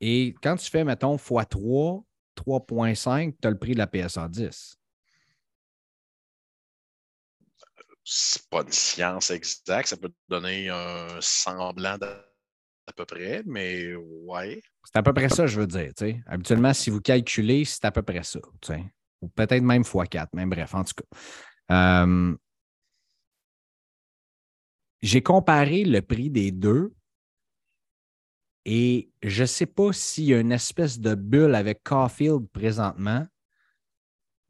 [0.00, 2.04] Et quand tu fais, mettons, x3,
[2.36, 4.78] 3.5, tu as le prix de la PSA 10.
[8.04, 11.98] C'est pas une science exacte, ça peut donner un semblant
[12.86, 14.62] à peu près, mais ouais.
[14.84, 15.90] C'est à peu près ça, je veux dire.
[16.26, 18.38] Habituellement, si vous calculez, c'est à peu près ça.
[19.22, 20.92] Ou peut-être même x4, mais bref, en tout
[21.68, 22.06] cas.
[25.00, 26.94] J'ai comparé le prix des deux
[28.66, 33.26] et je ne sais pas s'il y a une espèce de bulle avec Caulfield présentement,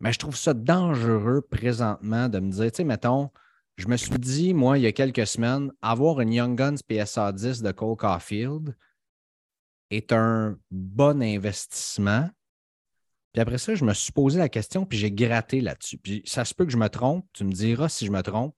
[0.00, 3.30] mais je trouve ça dangereux présentement de me dire, tu sais, mettons,
[3.76, 7.32] je me suis dit, moi, il y a quelques semaines, avoir une Young Guns PSA
[7.32, 8.76] 10 de Cole Caulfield
[9.90, 12.30] est un bon investissement.
[13.32, 15.98] Puis après ça, je me suis posé la question, puis j'ai gratté là-dessus.
[15.98, 18.54] Puis ça se peut que je me trompe, tu me diras si je me trompe.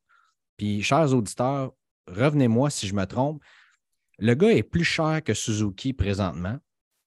[0.57, 1.73] Puis, chers auditeurs,
[2.07, 3.43] revenez-moi si je me trompe.
[4.19, 6.59] Le gars est plus cher que Suzuki présentement.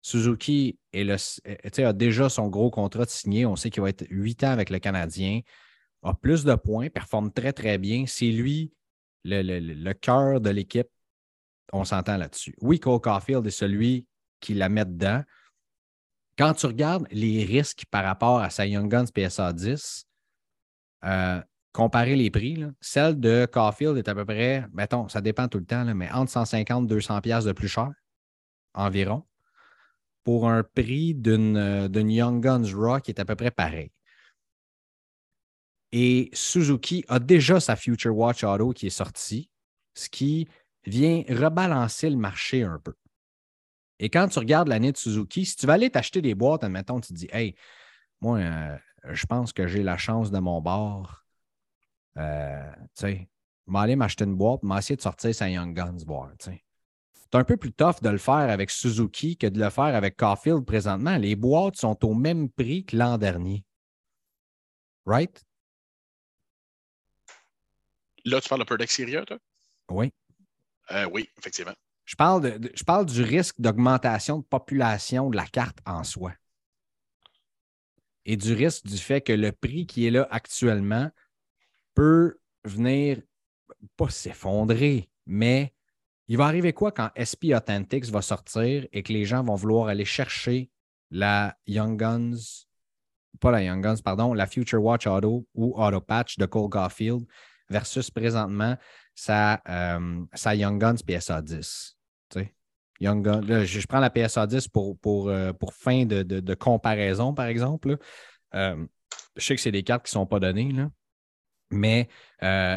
[0.02, 3.46] Suzuki a déjà son gros contrat signé.
[3.48, 5.42] On sait qu'il va être huit ans avec le Canadien,
[6.04, 8.06] a plus de points, performe très, très bien.
[8.08, 8.72] C'est lui
[9.24, 10.88] le, cœur de l'équipe.
[11.74, 12.56] On s'entend là-dessus.
[12.62, 14.08] Oui, Cole Caulfield est celui
[14.40, 15.24] qui la met dedans.
[16.38, 20.06] Quand tu regardes les risques par rapport à sa Young Guns PSA 10,
[21.04, 21.42] euh,
[21.74, 25.66] comparer les prix, celle de Caulfield est à peu près, mettons, ça dépend tout le
[25.66, 27.92] temps, mais entre 150 et 200 pièces de plus cher
[28.74, 29.26] environ
[30.24, 33.92] pour un prix euh, d'une Young Guns Raw qui est à peu près pareil.
[35.92, 39.50] Et Suzuki a déjà sa Future Watch Auto qui est sortie,
[39.94, 40.48] ce qui
[40.86, 42.94] vient rebalancer le marché un peu.
[44.00, 47.02] Et quand tu regardes l'année de Suzuki, si tu vas aller t'acheter des boîtes, admettons,
[47.02, 47.56] tu te dis Hey,
[48.22, 48.78] moi, euh,
[49.10, 51.26] je pense que j'ai la chance de mon bord
[52.18, 53.30] euh, tu sais,
[53.74, 56.32] aller m'acheter une boîte, m'essayer de sortir sa Young Guns voir.
[56.40, 56.62] C'est
[57.34, 60.66] un peu plus tough de le faire avec Suzuki que de le faire avec Caulfield
[60.66, 61.18] présentement.
[61.18, 63.64] Les boîtes sont au même prix que l'an dernier.
[65.06, 65.44] Right?
[68.26, 69.38] Là, tu parles un peu d'extérieur, toi?
[69.90, 70.12] Oui.
[70.92, 71.74] Euh, oui, effectivement.
[72.06, 76.34] Je parle, je parle du risque d'augmentation de population de la carte en soi.
[78.26, 81.12] Et du risque du fait que le prix qui est là actuellement
[81.94, 83.22] peut venir,
[83.96, 85.74] pas s'effondrer, mais
[86.28, 89.88] il va arriver quoi quand SP Authentics va sortir et que les gens vont vouloir
[89.88, 90.70] aller chercher
[91.12, 92.66] la Young Guns,
[93.40, 97.26] pas la Young Guns, pardon, la Future Watch Auto ou Auto Patch de Cole Garfield
[97.70, 98.76] versus présentement
[99.16, 101.96] sa, euh, Young Guns PSA 10.
[103.02, 103.26] Young
[103.64, 107.98] je, prends la PSA 10 pour, pour, euh, pour fin de, comparaison, par exemple.
[108.56, 108.86] Euh,
[109.38, 110.74] je sais que c'est des cartes qui ne sont pas données.
[111.72, 112.10] Mais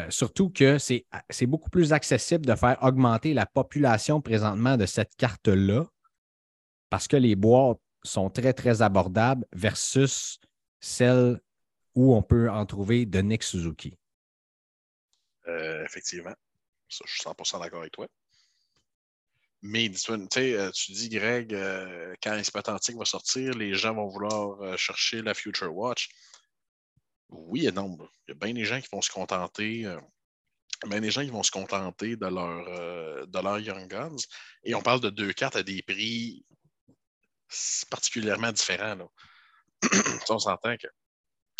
[0.09, 1.05] surtout que c'est
[1.45, 5.85] beaucoup plus accessible de faire augmenter la population présentement de cette carte-là
[6.89, 10.39] parce que les boîtes sont très, très abordables versus
[10.79, 11.39] celles
[11.95, 13.97] où on peut en trouver de Nick Suzuki.
[15.47, 16.35] Euh, effectivement.
[16.87, 18.07] Je suis 100% d'accord avec toi.
[19.61, 21.55] Mais euh, tu dis, Greg,
[22.21, 26.09] quand SP Authentique va sortir, les gens vont vouloir chercher la Future Watch
[27.33, 27.97] oui non.
[28.27, 29.85] Il y a bien des gens qui vont se contenter.
[29.85, 29.99] Euh,
[30.87, 34.15] bien des gens qui vont se contenter de leur, euh, de leur Young Guns.
[34.63, 36.45] Et on parle de deux cartes à des prix
[37.89, 38.95] particulièrement différents.
[38.95, 39.07] Là.
[40.29, 40.87] on s'entend que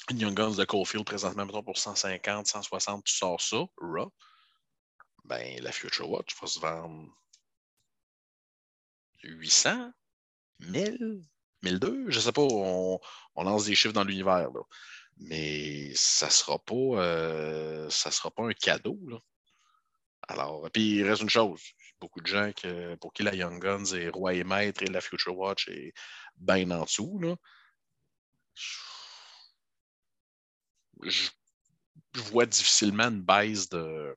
[0.10, 4.12] une Young Guns de Cofield présentement, mettons, pour 150, 160, tu sors ça, raw.
[5.26, 7.10] Ben, la Future Watch va se vendre
[9.24, 9.92] 800,
[10.60, 11.22] 1000,
[11.62, 13.00] 1002, je sais pas, on,
[13.38, 14.50] lance des chiffres dans l'univers.
[15.18, 19.00] Mais ça sera, pas, euh, sera pas un cadeau.
[19.08, 19.20] Là.
[20.28, 21.62] Alors, puis il reste une chose.
[22.00, 22.52] Beaucoup de gens
[23.00, 25.94] pour qui la Young Guns est roi et maître et la Future Watch est
[26.36, 27.20] bien en dessous.
[27.20, 27.36] Là.
[32.16, 34.16] Vois difficilement une baisse, de,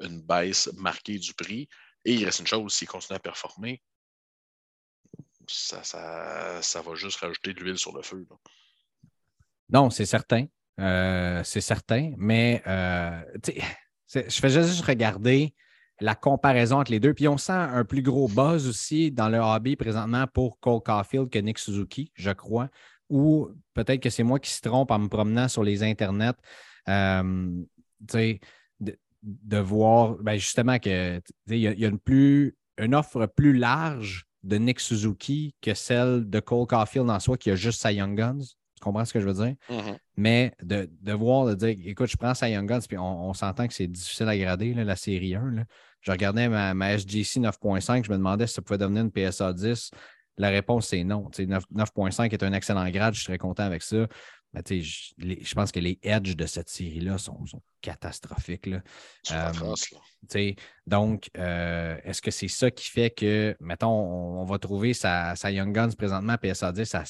[0.00, 1.68] une baisse marquée du prix.
[2.04, 3.82] Et il reste une chose, s'il continue à performer,
[5.48, 8.26] ça, ça, va juste rajouter de l'huile sur le feu.
[9.68, 10.46] Non, c'est certain.
[10.80, 12.12] Euh, c'est certain.
[12.16, 13.22] Mais euh,
[14.12, 15.54] je faisais juste regarder
[16.00, 17.14] la comparaison entre les deux.
[17.14, 21.30] Puis on sent un plus gros buzz aussi dans le hobby présentement pour Cole Caulfield
[21.30, 22.68] que Nick Suzuki, je crois.
[23.12, 26.32] Ou peut-être que c'est moi qui se trompe en me promenant sur les internets.
[26.88, 27.62] Euh,
[28.80, 34.26] de, de, voir ben justement qu'il y, y, a une, plus, une offre plus large
[34.42, 38.16] de Nick Suzuki que celle de Cole Caulfield en soi qui a juste sa Young
[38.16, 38.40] Guns.
[38.40, 39.54] Tu comprends ce que je veux dire?
[39.70, 39.96] Mm-hmm.
[40.16, 43.68] Mais de, de, voir, de dire, écoute, je prends sa Young Guns, puis on, s'entend
[43.68, 45.64] que c'est difficile à grader, la série 1.
[46.00, 49.52] Je regardais ma, ma SGC 9.5, je me demandais si ça pouvait devenir une PSA
[49.52, 49.92] 10.
[50.38, 51.28] La réponse, c'est non.
[51.30, 54.06] 9.5 est un excellent grade, je suis très content avec ça.
[54.54, 57.42] Mais je, je, pense que les edges de cette série-là sont,
[57.80, 58.66] catastrophiques.
[58.66, 58.82] Là.
[59.32, 59.74] Euh,
[60.86, 65.50] donc, euh, est-ce que c'est ça qui fait que, mettons, on, va trouver sa, sa,
[65.50, 67.04] Young Guns présentement PSA 10 à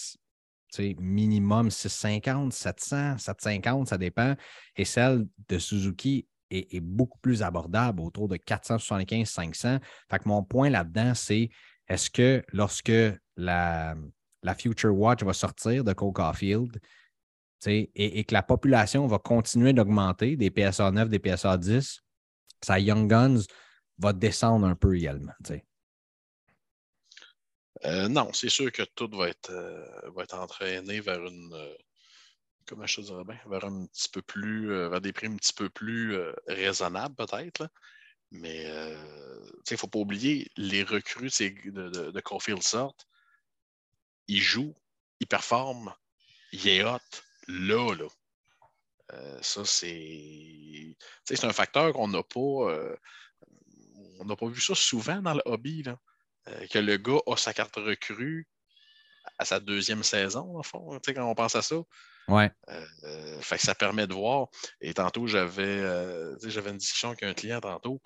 [0.98, 4.34] minimum 650, 700, 750, ça dépend.
[4.76, 9.80] Et celle de Suzuki est, beaucoup plus abordable, autour de 475-500.
[10.10, 11.50] Fait que mon point là-dedans, c'est
[11.88, 12.92] est-ce que lorsque
[13.36, 13.94] la,
[14.42, 16.80] la Future Watch va sortir de Cole Caulfield
[17.66, 22.02] et, et, que la population va continuer d'augmenter des PSA 9, des PSA 10,
[22.60, 23.42] sa Young Guns
[23.98, 25.32] va descendre un peu également.
[27.84, 31.52] Euh, non, c'est sûr que tout va être, euh, va être entraîné vers une.
[31.52, 31.74] Euh,
[32.66, 33.48] comment je te?
[33.48, 34.68] Vers un petit peu plus.
[34.68, 36.16] vers des prix un petit peu plus
[36.46, 37.68] raisonnables, peut-être.
[38.32, 43.06] Mais il ne faut pas oublier, les recrues de, de, de Caulfield sortent,
[44.26, 44.74] ils jouent,
[45.20, 45.94] ils performent,
[46.52, 46.98] il est hot,
[47.48, 48.08] là, là.
[49.42, 50.96] ça, c'est.
[51.42, 52.40] Un facteur qu'on n'a pas.
[54.18, 55.82] on n'a pas vu ça souvent dans le hobby.
[55.82, 55.98] Là.
[56.48, 58.48] Euh, que le gars a sa carte recrue
[59.38, 61.76] à sa deuxième saison, en fond, quand on pense à ça.
[62.28, 62.50] Ouais.
[62.68, 64.48] Euh, fait que ça permet de voir.
[64.80, 68.00] Et tantôt, j'avais euh, une discussion avec un client tantôt.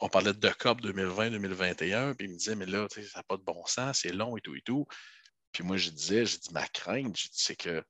[0.00, 3.42] on parlait de COP 2020-2021, puis il me disait, mais là, ça n'a pas de
[3.42, 4.86] bon sens, c'est long et tout et tout.
[5.52, 7.82] Puis moi, je disais, j'ai dit, ma crainte, c'est que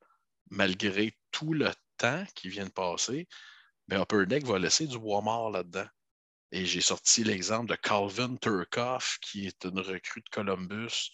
[0.51, 3.29] malgré tout le temps qui vient de passer,
[3.89, 5.87] ben, Upper Deck va laisser du bois mort là-dedans.
[6.51, 11.11] Et j'ai sorti l'exemple de Calvin Turkoff, qui est une recrue de Columbus,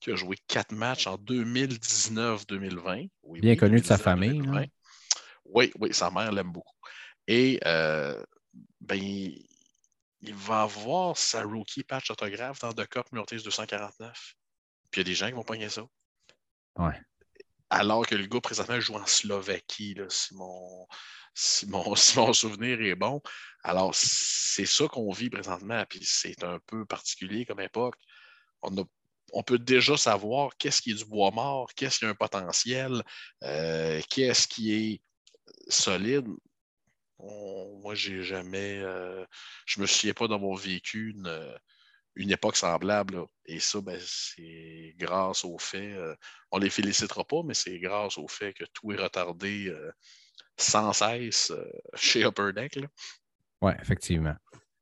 [0.00, 3.10] qui a joué quatre matchs en 2019-2020.
[3.40, 4.42] Bien connu de sa famille.
[5.44, 6.76] Oui, oui, sa mère l'aime beaucoup.
[7.26, 8.22] Et euh,
[8.80, 9.00] ben,
[10.22, 14.34] il va avoir sa rookie patch autographe dans The Cup Murtis 249.
[14.90, 15.82] Puis il y a des gens qui vont pogner ça.
[16.76, 17.00] Ouais.
[17.68, 20.86] Alors que le gars présentement joue en Slovaquie, là, si mon,
[21.34, 21.94] si mon,
[22.34, 23.22] souvenir est bon.
[23.62, 27.96] Alors, c'est ça qu'on vit présentement, puis c'est un peu particulier comme époque.
[28.62, 28.74] On,
[29.42, 33.02] peut déjà savoir qu'est-ce qui est du bois mort, qu'est-ce qui a un potentiel,
[33.44, 35.02] euh, qu'est-ce qui est
[35.68, 36.26] solide.
[37.18, 38.80] moi, j'ai jamais.
[38.80, 39.24] Euh,
[39.66, 43.24] je me souviens pas d'avoir vécu une, époque semblable.
[43.46, 45.92] Et ça, ben, c'est grâce au fait.
[45.92, 46.14] Euh,
[46.50, 49.74] on ne les félicitera pas, mais c'est grâce au fait que tout est retardé
[50.56, 51.52] sans cesse
[51.94, 52.78] chez Upper Deck.
[53.62, 54.34] Oui, effectivement.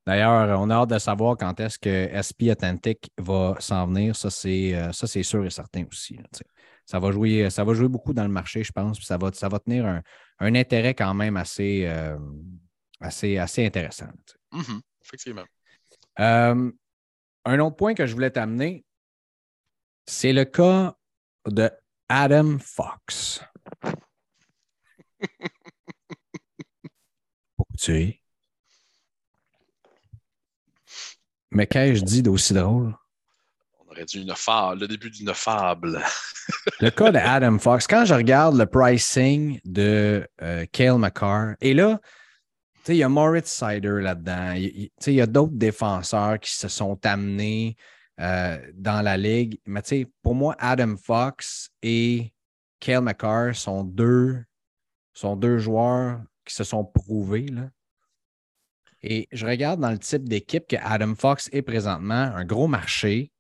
[0.08, 4.16] D'ailleurs, on a hâte de savoir quand est-ce que SP Authentic va s'en venir.
[4.16, 6.18] Ça, c'est, euh, ça, c'est sûr et certain aussi.
[6.86, 8.98] ça, va jouer, ça va jouer beaucoup dans le marché, je pense.
[9.02, 12.16] ça va, ça va tenir un, intérêt quand même assez, euh,
[13.00, 14.08] assez, assez intéressant.
[14.50, 14.80] Mm-hmm.
[15.04, 15.44] effectivement.
[16.16, 18.86] un autre point que je voulais t'amener,
[20.06, 20.96] c'est le cas
[21.46, 21.70] de
[22.08, 23.44] Adam Fox.
[27.78, 28.22] tu es.
[31.50, 32.94] Mais qu'ai-je dit d'aussi drôle?
[33.78, 36.00] On aurait dit une fable, le début d'une fable.
[36.80, 41.74] le cas de Adam Fox, quand je regarde le pricing de euh, Kale McCarr, et
[41.74, 42.00] là,
[42.88, 47.76] il y a Moritz Sider là-dedans, il y a d'autres défenseurs qui se sont amenés
[48.20, 49.61] euh, dans la ligue.
[49.66, 49.82] Mais
[50.22, 52.32] pour moi, Adam Fox et
[52.80, 54.42] Kale McCarr sont deux,
[55.12, 57.46] sont deux joueurs qui se sont prouvés.
[57.46, 57.68] Là.
[59.02, 63.30] Et je regarde dans le type d'équipe que Adam Fox est présentement, un gros marché.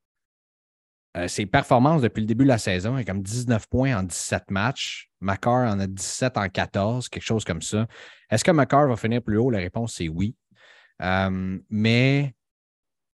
[1.16, 4.02] Euh, ses performances depuis le début de la saison, il a comme 19 points en
[4.02, 5.10] 17 matchs.
[5.20, 7.88] McCarr en a 17 en 14, quelque chose comme ça.
[8.30, 9.50] Est-ce que McCarr va finir plus haut?
[9.50, 10.36] La réponse, c'est oui.
[11.02, 12.34] Euh, mais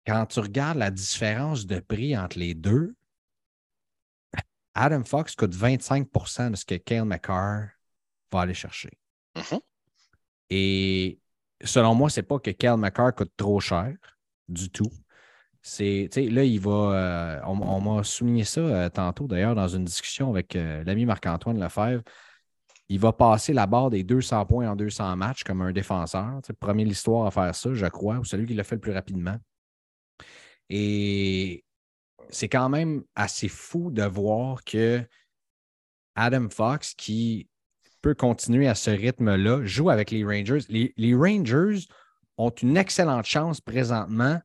[0.05, 2.95] quand tu regardes la différence de prix entre les deux,
[4.75, 7.69] Adam Fox coûte 25% de ce que Kale McCarr
[8.31, 8.91] va aller chercher.
[9.35, 9.59] Mm-hmm.
[10.51, 11.19] Et
[11.63, 13.95] selon moi, c'est pas que Cal McCarr coûte trop cher
[14.47, 14.91] du tout.
[15.61, 17.41] C'est, là, il va.
[17.41, 21.59] Euh, on, m'a souligné ça euh, tantôt, d'ailleurs, dans une discussion avec euh, l'ami Marc-Antoine
[21.59, 22.03] Lefebvre.
[22.87, 26.41] Il va passer la barre des 200 points en 200 matchs comme un défenseur.
[26.59, 29.37] Premier l'histoire à faire ça, je crois, ou celui qui l'a fait le plus rapidement.
[30.69, 31.63] Et
[32.29, 35.03] c'est quand même assez fou de voir que
[36.15, 37.47] Adam Fox, qui
[38.01, 40.65] peut continuer à ce rythme-là, joue avec les Rangers.
[40.69, 41.87] Les, Rangers
[42.37, 44.39] ont une excellente chance présentement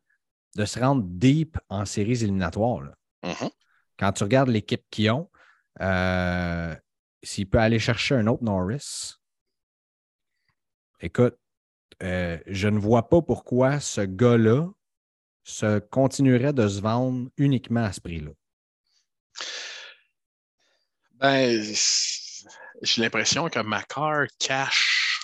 [0.56, 2.94] de se rendre deep en séries éliminatoires.
[3.22, 3.50] Mm-hmm.
[3.98, 5.30] Quand tu regardes l'équipe qu'ils ont,
[5.80, 6.74] euh,
[7.22, 9.14] s'il peut aller chercher un autre Norris,
[11.00, 11.36] écoute,
[12.02, 14.68] euh, je ne vois pas pourquoi ce gars-là
[15.44, 18.30] se continuerait de se vendre uniquement à ce prix-là.
[21.12, 21.62] Ben,
[22.82, 25.20] j'ai l'impression que Macar cache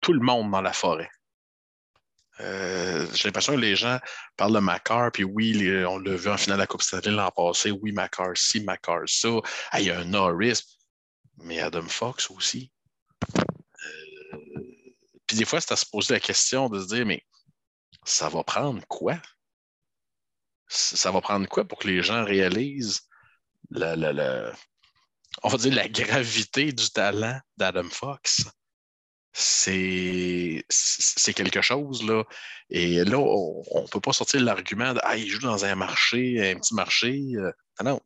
[0.00, 1.10] tout le monde dans la forêt.
[2.40, 3.98] Euh, j'ai l'impression que les gens
[4.36, 5.54] parlent de Macar, puis oui,
[5.86, 9.02] on l'a vu en finale de la Coupe Stanley l'an passé, oui, Macar ci, Macar
[9.06, 9.28] ça.
[9.78, 10.62] il y a un Norris,
[11.36, 12.72] mais Adam Fox aussi.
[13.36, 14.38] Euh,
[15.26, 17.22] Puis des fois, c'est à se poser la question de se dire, mais
[18.04, 19.20] ça va prendre quoi?
[20.66, 23.02] Ça va prendre quoi pour que les gens réalisent
[23.70, 23.96] la,
[25.42, 28.44] on va dire la gravité du talent d'Adam Fox?
[29.32, 30.64] C'est
[31.34, 32.24] quelque chose, là.
[32.68, 36.50] Et là, on ne peut pas sortir l'argument de Ah, il joue dans un marché,
[36.50, 37.20] un petit marché.
[37.36, 37.52] Euh,
[37.84, 38.00] non.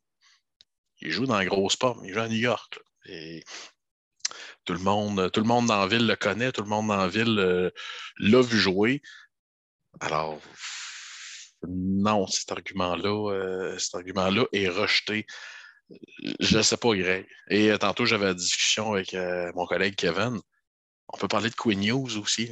[1.00, 2.78] Il joue dans un gros sport, il joue à New York.
[3.06, 3.42] Et
[4.64, 6.96] tout le monde, tout le monde dans la ville le connaît, tout le monde dans
[6.96, 7.70] la ville euh,
[8.18, 9.02] l'a vu jouer.
[10.00, 10.40] Alors,
[11.68, 15.26] non, cet argument-là, euh, cet argument-là est rejeté.
[16.40, 17.26] Je ne sais pas, Greg.
[17.48, 19.14] Et euh, tantôt, j'avais la discussion avec
[19.54, 20.40] mon collègue Kevin.
[21.08, 22.50] On peut parler de Queen News aussi.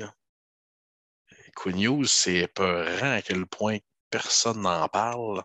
[1.56, 3.78] Queen News, c'est épeurant à quel point
[4.10, 5.42] personne n'en parle.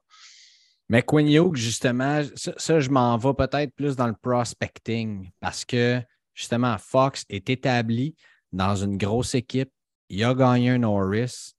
[0.90, 6.02] Mais Quinn Hughes, justement, ça, je m'en vais peut-être plus dans le prospecting parce que
[6.34, 8.16] justement, Fox est établi
[8.54, 9.72] dans une grosse équipe.
[10.10, 11.54] Il a gagné un Norris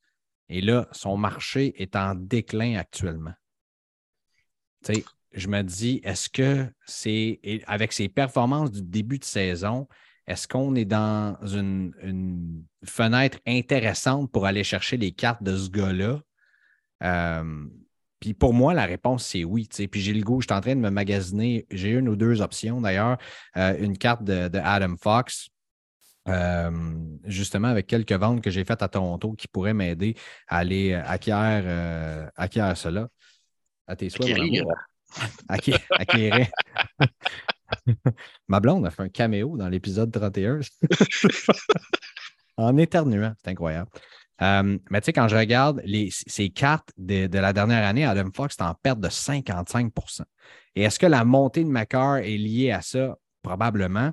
[0.48, 3.34] et là, son marché est en déclin actuellement.
[4.84, 9.88] Tu sais, je me dis, est-ce que c'est, avec ses performances du début de saison,
[10.26, 15.70] est-ce qu'on est dans une, une, fenêtre intéressante pour aller chercher les cartes de ce
[15.70, 16.20] gars-là?
[17.02, 17.66] Euh,
[18.20, 19.68] puis pour moi, la réponse, c'est oui.
[19.90, 21.66] Puis j'ai le goût, je suis en train de me magasiner.
[21.70, 23.18] J'ai une ou deux options d'ailleurs.
[23.56, 25.48] Euh, une carte de, Adam Fox,
[26.28, 26.70] euh,
[27.24, 30.14] justement avec quelques ventes que j'ai faites à Toronto qui pourraient m'aider
[30.48, 33.08] à aller acquérir, euh, acquérir cela.
[33.86, 34.64] À tes souhaits, Acquérir.
[38.48, 40.60] Ma blonde a fait un caméo dans l'épisode 31
[42.56, 43.34] en éternuant.
[43.42, 43.90] C'est incroyable.
[44.40, 48.56] Euh, mais tu sais, quand je regarde ces cartes de, la dernière année, Adam Fox
[48.58, 50.22] est en perte de 55%
[50.76, 53.16] Et est-ce que la montée de Macar est liée à ça?
[53.42, 54.12] Probablement.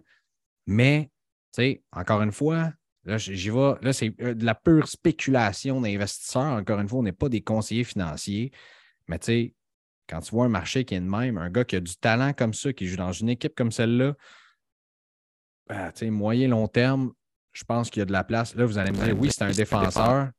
[0.65, 1.11] Mais,
[1.53, 2.71] tu sais, encore une fois,
[3.03, 3.73] là, j'y vais.
[3.81, 6.53] Là, c'est euh, de la pure spéculation d'investisseurs.
[6.53, 8.51] Encore une fois, on n'est pas des conseillers financiers.
[9.07, 9.53] Mais tu sais,
[10.07, 12.33] quand tu vois un marché qui est de même, un gars qui a du talent
[12.33, 14.15] comme ça, qui joue dans une équipe comme celle-là,
[15.67, 17.11] ben, moyen long terme,
[17.53, 18.55] je pense qu'il y a de la place.
[18.55, 20.29] Là, vous allez me dire, oui, c'est un défenseur,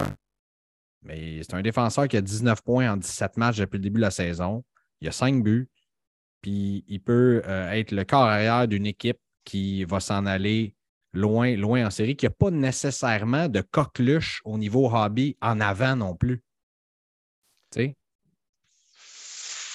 [1.03, 4.03] mais c'est un défenseur qui a 19 points en 17 matchs depuis le début de
[4.03, 4.65] la saison.
[5.01, 5.69] Il a 5 buts,
[6.43, 10.75] puis il peut euh, être le corps arrière d'une équipe qui va s'en aller
[11.13, 15.97] loin, loin en série, qui n'a pas nécessairement de coqueluche au niveau hobby en avant
[15.97, 16.43] non plus.
[17.73, 17.97] Tu sais?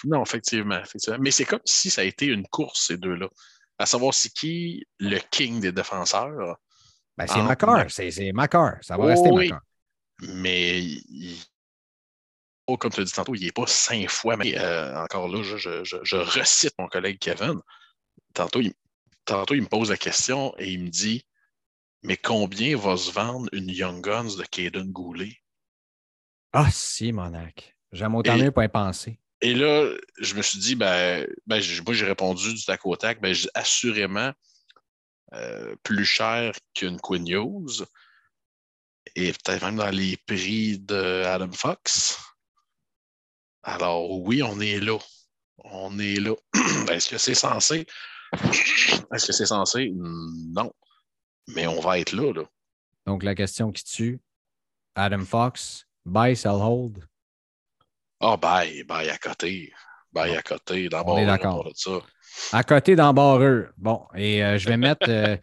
[0.05, 1.19] Non, effectivement, effectivement.
[1.19, 3.27] Mais c'est comme si ça a été une course, ces deux-là.
[3.77, 6.57] À savoir c'est qui le king des défenseurs.
[7.17, 8.77] Ben, c'est ah, c'est Macar.
[8.81, 9.51] Ça va rester oui,
[10.19, 10.83] Mais
[12.67, 14.37] oh, comme tu as dit tantôt, il n'est pas cinq fois.
[14.37, 17.59] Mais euh, encore là, je, recite mon collègue Kevin.
[18.33, 18.73] Tantôt il,
[19.25, 21.25] tantôt, il me pose la question et il me dit
[22.03, 25.37] Mais combien va se vendre une Young Guns de Caden Goulet?
[26.53, 27.75] Ah, si, Monac.
[27.91, 29.19] J'aime autant mieux pas y penser.
[29.41, 33.21] Et là, je me suis dit, ben, ben moi, j'ai répondu du tac au tac,
[33.21, 34.31] ben, assurément,
[35.33, 37.69] euh, plus cher qu'une News
[39.15, 42.19] et peut-être même dans les prix de Adam Fox.
[43.63, 44.97] Alors oui, on est là.
[45.63, 46.35] On est là.
[46.91, 47.85] Est-ce que c'est censé?
[48.33, 49.91] Est-ce que c'est censé?
[49.93, 50.73] Non.
[51.47, 52.43] Mais on va être là, là.
[53.05, 54.19] Donc la question qui tue,
[54.95, 57.07] Adam Fox, buy, sell, hold.
[58.23, 59.73] Ah, oh, buy, buy à côté.
[60.13, 60.87] Buy à côté.
[60.89, 61.67] D'abord, on est d'accord.
[62.53, 63.71] À côté d'embarreur.
[63.77, 65.35] Bon, et euh, je vais mettre, euh,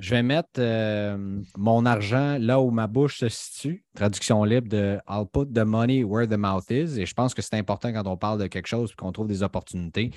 [0.00, 3.84] je vais mettre euh, mon argent là où ma bouche se situe.
[3.94, 6.98] Traduction libre de I'll put the money where the mouth is.
[6.98, 9.28] Et je pense que c'est important quand on parle de quelque chose et qu'on trouve
[9.28, 10.10] des opportunités.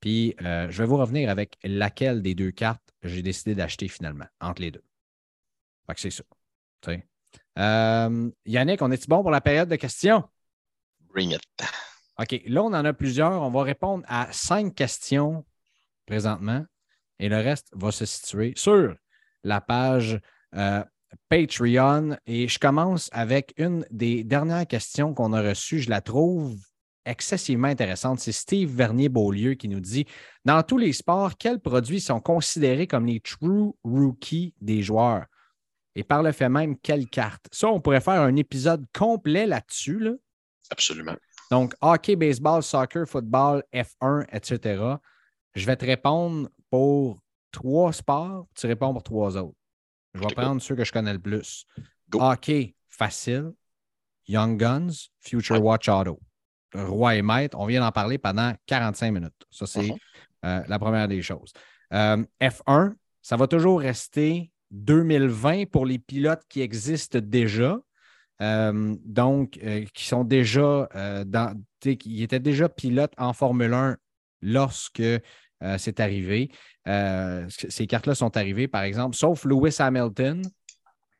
[0.00, 4.60] Puis je vais vous revenir avec laquelle des deux cartes j'ai décidé d'acheter finalement, entre
[4.62, 4.82] les deux.
[5.86, 6.24] Fait que c'est ça.
[8.44, 10.24] Yannick, on est-tu bon pour la période de questions?
[11.12, 11.42] Bring it.
[12.18, 13.42] OK, là, on en a plusieurs.
[13.42, 15.44] On va répondre à cinq questions
[16.06, 16.64] présentement
[17.18, 18.94] et le reste va se situer sur
[19.44, 20.20] la page
[20.54, 20.82] euh,
[21.28, 22.16] Patreon.
[22.26, 25.80] Et je commence avec une des dernières questions qu'on a reçues.
[25.80, 26.56] Je la trouve
[27.04, 28.20] excessivement intéressante.
[28.20, 30.06] C'est Steve Vernier-Beaulieu qui nous dit
[30.44, 35.26] Dans tous les sports, quels produits sont considérés comme les true rookies des joueurs?
[35.94, 37.46] Et par le fait même, quelles cartes?
[37.50, 39.98] Ça, on pourrait faire un épisode complet là-dessus.
[39.98, 40.12] Là.
[40.70, 41.16] Absolument.
[41.50, 44.82] Donc, hockey, baseball, soccer, football, F1, etc.
[45.54, 49.56] Je vais te répondre pour trois sports, tu réponds pour trois autres.
[50.14, 51.64] Je vais prendre ceux que je connais le plus.
[52.12, 53.52] Hockey, facile.
[54.26, 56.20] Young Guns, Future Watch Auto.
[56.72, 59.32] Roi et maître, on vient d'en parler pendant 45 minutes.
[59.50, 59.98] Ça, c'est uh-huh.
[60.44, 61.52] euh, la première des choses.
[61.92, 67.78] Euh, F1, ça va toujours rester 2020 pour les pilotes qui existent déjà.
[68.40, 70.88] Euh, donc, euh, qui sont déjà
[71.26, 73.96] dans, qui étaient déjà pilotes en Formule 1
[74.42, 75.02] lorsque
[75.76, 76.50] c'est arrivé.
[76.86, 80.42] ces cartes-là sont arrivées, par exemple, sauf Lewis Hamilton,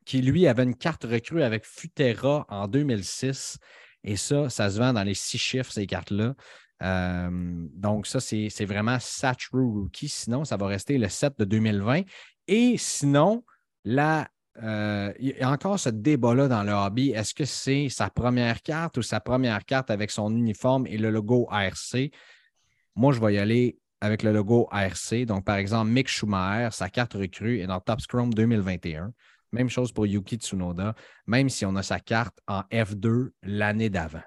[0.06, 3.58] qui lui avait une carte recrue avec Futera en 2006.
[4.02, 6.34] Et ça, ça se vend dans les six chiffres, ces cartes-là.
[6.80, 10.08] donc, ça, c'est vraiment Satchru Rookie.
[10.08, 12.02] Sinon, ça va rester le 7 de 2020.
[12.48, 13.44] Et sinon,
[13.84, 14.28] là,
[14.62, 17.11] euh, il y a encore ce débat-là dans le hobby.
[17.11, 21.11] Est-ce que c'est sa première carte ou sa première carte avec son uniforme et le
[21.11, 22.11] logo ARC?
[22.96, 25.14] Moi, je vais y aller avec le logo ARC.
[25.26, 29.12] Donc, par exemple, Mick Schumacher, sa carte recrue est dans Top Scrum 2021.
[29.53, 30.94] Même chose pour Yuki Tsunoda,
[31.26, 34.22] même si on a sa carte en F2 l'année d'avant.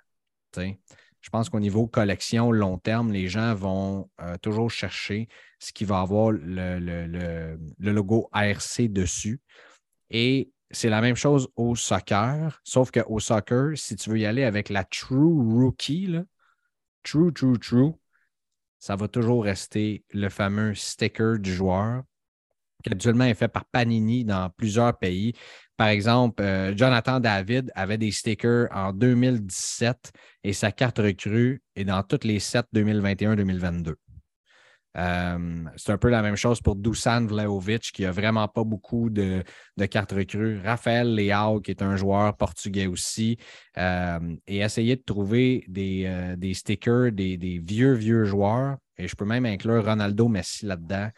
[0.56, 5.86] Je pense qu'au niveau collection long terme, les gens vont euh, toujours chercher ce qui
[5.86, 9.40] va avoir le, logo ARC dessus.
[10.14, 14.44] Et c'est la même chose au soccer, sauf qu'au soccer, si tu veux y aller
[14.44, 16.16] avec la True Rookie,
[17.04, 17.94] True, True, True,
[18.80, 22.04] ça va toujours rester le fameux sticker du joueur
[22.84, 25.34] qui habituellement est fait par Panini dans plusieurs pays.
[25.78, 30.12] Par exemple, euh, Jonathan David avait des stickers en 2017
[30.44, 33.96] et sa carte recrue est dans toutes les sets 2021-2022.
[34.96, 39.10] Euh, c'est un peu la même chose pour Dusan Vlaovic, qui n'a vraiment pas beaucoup
[39.10, 39.44] de,
[39.90, 40.60] cartes recrues.
[40.64, 43.38] Raphaël Leao, qui est un joueur portugais aussi.
[43.78, 48.78] Euh, et essayer de trouver des, des stickers, des, des, vieux, vieux joueurs.
[48.98, 51.10] Et je peux même inclure Ronaldo Messi là-dedans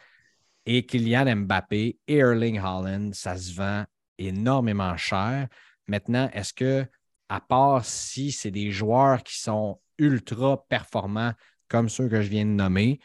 [0.66, 3.86] et Kylian Mbappé et Erling Haaland, ça se vend
[4.18, 5.48] énormément cher.
[5.88, 6.86] Maintenant, est-ce que,
[7.30, 11.34] à part si c'est des joueurs qui sont ultra performants
[11.68, 13.00] comme ceux que je viens de nommer,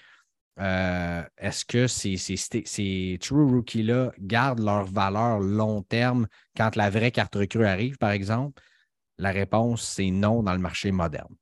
[0.61, 7.11] euh, est-ce que ces, ces, True Rookies-là gardent leur valeur long terme quand la vraie
[7.11, 8.63] carte recrue arrive, par exemple?
[9.17, 11.35] La réponse, c'est non dans le marché moderne.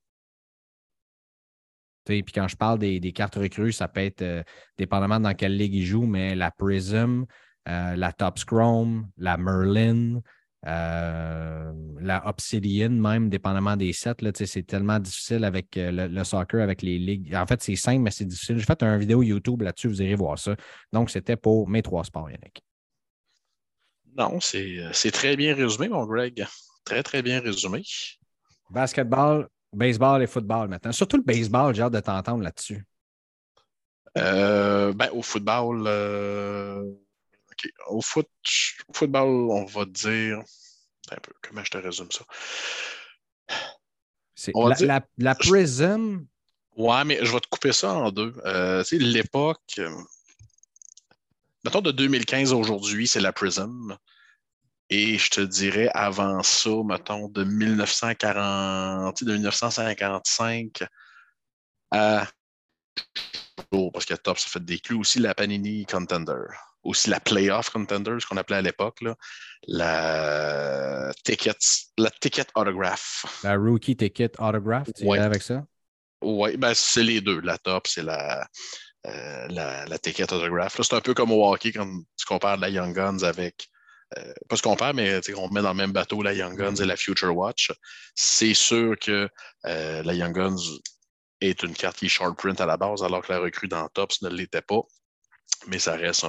[2.05, 4.43] Puis quand je parle des, cartes recrues, ça peut être euh,
[4.79, 7.25] dépendamment dans quelle ligue ils jouent, mais la Prism,
[7.69, 10.21] euh, la Top Scrum, la Merlin,
[10.67, 14.15] euh, la Obsidian, même, dépendamment des sets.
[14.35, 17.35] C'est tellement difficile avec le, soccer, avec les ligues.
[17.35, 18.59] En fait, c'est simple, mais c'est difficile.
[18.59, 20.57] J'ai fait une vidéo YouTube là-dessus, vous irez voir ça.
[20.93, 22.63] Donc, c'était pour mes trois sports, Yannick.
[24.17, 26.45] Non, c'est très bien résumé, mon Greg.
[26.85, 27.85] Très, très bien résumé.
[28.71, 30.93] Basketball, Baseball et football maintenant.
[30.93, 32.85] Surtout le baseball, j'ai hâte de t'entendre là-dessus.
[34.17, 36.83] Euh, ben, au football, euh,
[37.89, 38.29] au, foot,
[38.93, 40.43] football, on va dire.
[41.11, 42.25] Un peu, comment je te résume ça?
[44.81, 46.27] la, la, Prism?
[46.77, 48.35] Ouais, mais je vais te couper ça en deux.
[48.45, 49.81] Euh, tu sais, l'époque.
[51.65, 53.97] Mettons de 2015 à aujourd'hui, c'est la Prism.
[54.91, 60.83] Et je te dirais avant ça, mettons, de 1940, de 1955
[61.91, 62.27] à
[63.93, 66.47] parce que Top, ça fait des clous aussi la Panini Contender,
[66.89, 69.05] aussi la Playoff Contender, ce qu'on appelait à l'époque,
[69.66, 71.53] la ticket,
[71.99, 73.26] la ticket autograph.
[73.45, 75.18] La Rookie Ticket Autograph, tu ouais.
[75.18, 75.64] avec ça?
[76.22, 77.41] Oui, ben c'est les deux.
[77.41, 78.49] La Top, c'est la,
[79.07, 80.80] euh, la, la, Ticket Autograph.
[80.80, 81.86] C'est un peu comme au hockey quand
[82.16, 83.68] tu compares la Young Guns avec
[84.16, 86.76] euh, pas ce qu'on parle, mais on met dans le même bateau la Young Guns
[86.76, 87.70] et la Future Watch.
[88.14, 89.28] C'est sûr que
[89.66, 90.57] euh, la Young Guns
[91.41, 93.86] est une carte qui est short print à la base, alors que la recrue dans
[93.89, 94.80] Tops ne l'était pas.
[95.67, 96.25] Mais ça reste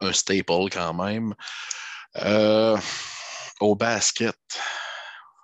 [0.00, 1.34] un, staple quand même.
[2.16, 2.76] Euh,
[3.60, 4.36] au basket,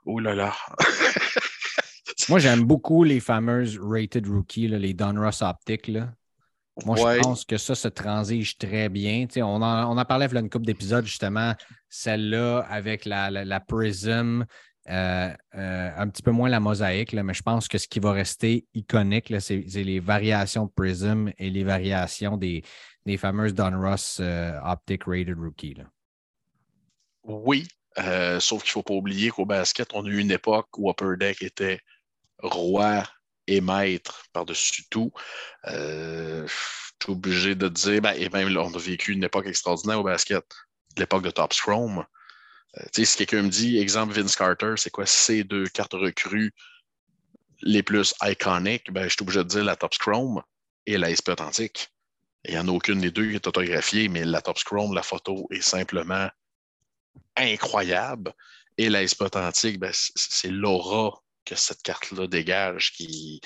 [0.04, 0.54] oh là là.
[2.28, 5.88] Moi, j'aime beaucoup les fameuses rated rookies, les Donruss Optic.
[5.88, 6.12] Là.
[6.84, 9.26] Moi, je pense que ça se transige très bien.
[9.36, 11.54] on, en, on en parlait il y a une couple d'épisodes, justement,
[11.88, 14.44] celle-là avec la, la, Prism,
[14.88, 18.12] euh, euh, un petit peu moins la mosaïque, mais je pense que ce qui va
[18.12, 22.64] rester iconique, c'est les variations de Prism et les variations des,
[23.16, 25.76] fameuses Donruss euh, Optic Rated Rookie.
[27.22, 27.68] Oui,
[28.40, 31.16] sauf qu'il ne faut pas oublier qu'au basket, on a eu une époque où Upper
[31.16, 31.80] Deck était
[32.42, 33.04] roi
[33.46, 35.12] et maître par-dessus tout.
[35.64, 36.46] Je
[37.00, 40.04] suis obligé de dire, ben, et même là, on a vécu une époque extraordinaire au
[40.04, 40.44] basket,
[40.96, 42.04] l'époque de Top Scrum.
[42.78, 46.52] Euh, si quelqu'un me dit, exemple Vince Carter, c'est quoi ces deux cartes recrues
[47.62, 50.42] les plus iconiques, ben, je suis obligé de dire la Top Scrum
[50.86, 51.92] et la SP Authentique.
[52.44, 55.02] Il n'y en a aucune des deux qui est autographiée, mais la Top Scrum, la
[55.02, 56.28] photo est simplement
[57.36, 58.32] incroyable.
[58.78, 63.40] Et la SP Authentique, ben, c'est l'aura que cette carte-là dégage, qui,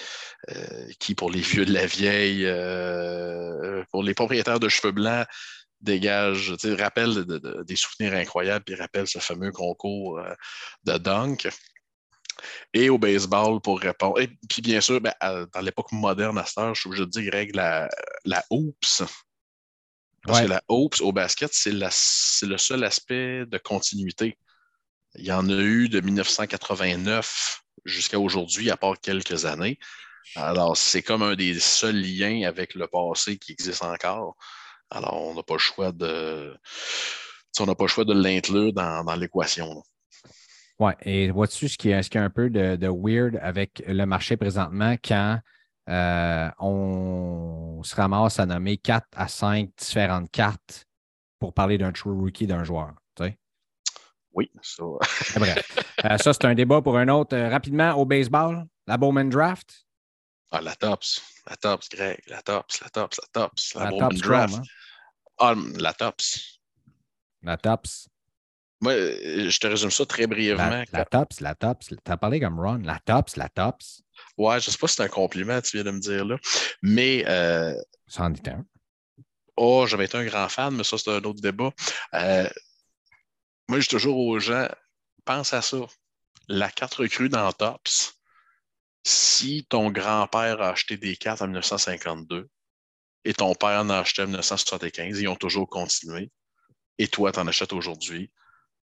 [0.51, 5.27] euh, qui, pour les vieux de la vieille, euh, pour les propriétaires de cheveux blancs,
[5.87, 7.25] dégage, rappelle
[7.65, 10.35] des souvenirs incroyables, puis rappelle ce fameux concours euh,
[10.85, 11.49] de dunk.
[12.75, 14.21] Et au baseball, pour répondre.
[14.21, 17.11] Et puis bien sûr, ben, dans l'époque moderne à cette heure, je suis obligé de
[17.11, 17.89] dire, Greg, la,
[18.27, 19.03] la Oops.
[20.23, 24.37] Parce que la Oops au basket, c'est le seul aspect de continuité.
[25.15, 29.79] Il y en a eu de 1989 jusqu'à aujourd'hui, à part quelques années.
[30.35, 34.37] Alors, c'est comme un des seuls liens avec le passé qui existe encore.
[34.91, 36.57] Alors, on n'a pas le choix de.
[37.59, 39.83] On n'a pas le choix de l'inclure dans, l'équation.
[40.79, 44.05] Oui, et vois-tu ce qui, est, ce qui est un peu de, weird avec le
[44.05, 45.41] marché présentement quand
[45.89, 50.87] euh, on se ramasse à nommer quatre à cinq différentes cartes
[51.39, 52.93] pour parler d'un true rookie d'un joueur.
[54.37, 54.85] Oui, ça.
[55.37, 55.79] Bref.
[56.05, 57.35] Euh, ça, c'est un débat pour un autre.
[57.35, 59.87] Euh, rapidement, au baseball, la Bowman Draft.
[60.53, 61.23] Ah, la Tops.
[61.49, 62.21] La Tops, Greg.
[62.27, 63.75] La Tops, la Tops, la Tops.
[63.75, 64.55] La, Bowman Draft.
[64.55, 64.63] Hein?
[65.39, 66.61] Ah, la Tops.
[67.43, 68.09] La Tops.
[68.81, 70.85] Moi, je te résume ça très brièvement.
[70.93, 71.87] La, Tops, la Tops.
[71.89, 72.83] Tu as parlé comme Ron.
[72.85, 74.03] La Tops, la Tops.
[74.37, 76.37] Ouais, je sais pas si c'est un compliment, tu viens de me dire là.
[76.83, 77.25] Mais.
[77.27, 77.75] Euh...
[78.07, 78.65] Ça en dit un.
[79.57, 81.71] Oh, j'avais été un grand fan, mais ça, c'est un autre débat.
[82.15, 82.49] Euh,
[83.69, 84.69] moi, je dis toujours aux gens,
[85.25, 85.79] pense à ça.
[86.49, 88.16] La carte recrue dans Tops,
[89.07, 92.49] si ton grand-père a acheté des cartes en 1952
[93.25, 96.33] et ton père en a acheté en 1975, ils ont toujours continué,
[96.99, 98.33] et toi, tu en achètes aujourd'hui,